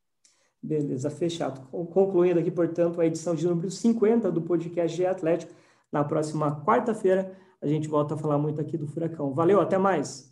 Beleza, 0.62 1.10
fechado. 1.10 1.60
Concluindo 1.70 2.38
aqui, 2.38 2.50
portanto, 2.50 3.00
a 3.00 3.06
edição 3.06 3.34
de 3.34 3.46
número 3.46 3.70
50 3.70 4.30
do 4.30 4.40
podcast 4.40 4.96
de 4.96 5.04
Atlético. 5.04 5.52
Na 5.90 6.04
próxima 6.04 6.64
quarta-feira, 6.64 7.36
a 7.60 7.66
gente 7.66 7.88
volta 7.88 8.14
a 8.14 8.16
falar 8.16 8.38
muito 8.38 8.60
aqui 8.60 8.78
do 8.78 8.86
Furacão. 8.86 9.34
Valeu, 9.34 9.60
até 9.60 9.76
mais. 9.76 10.31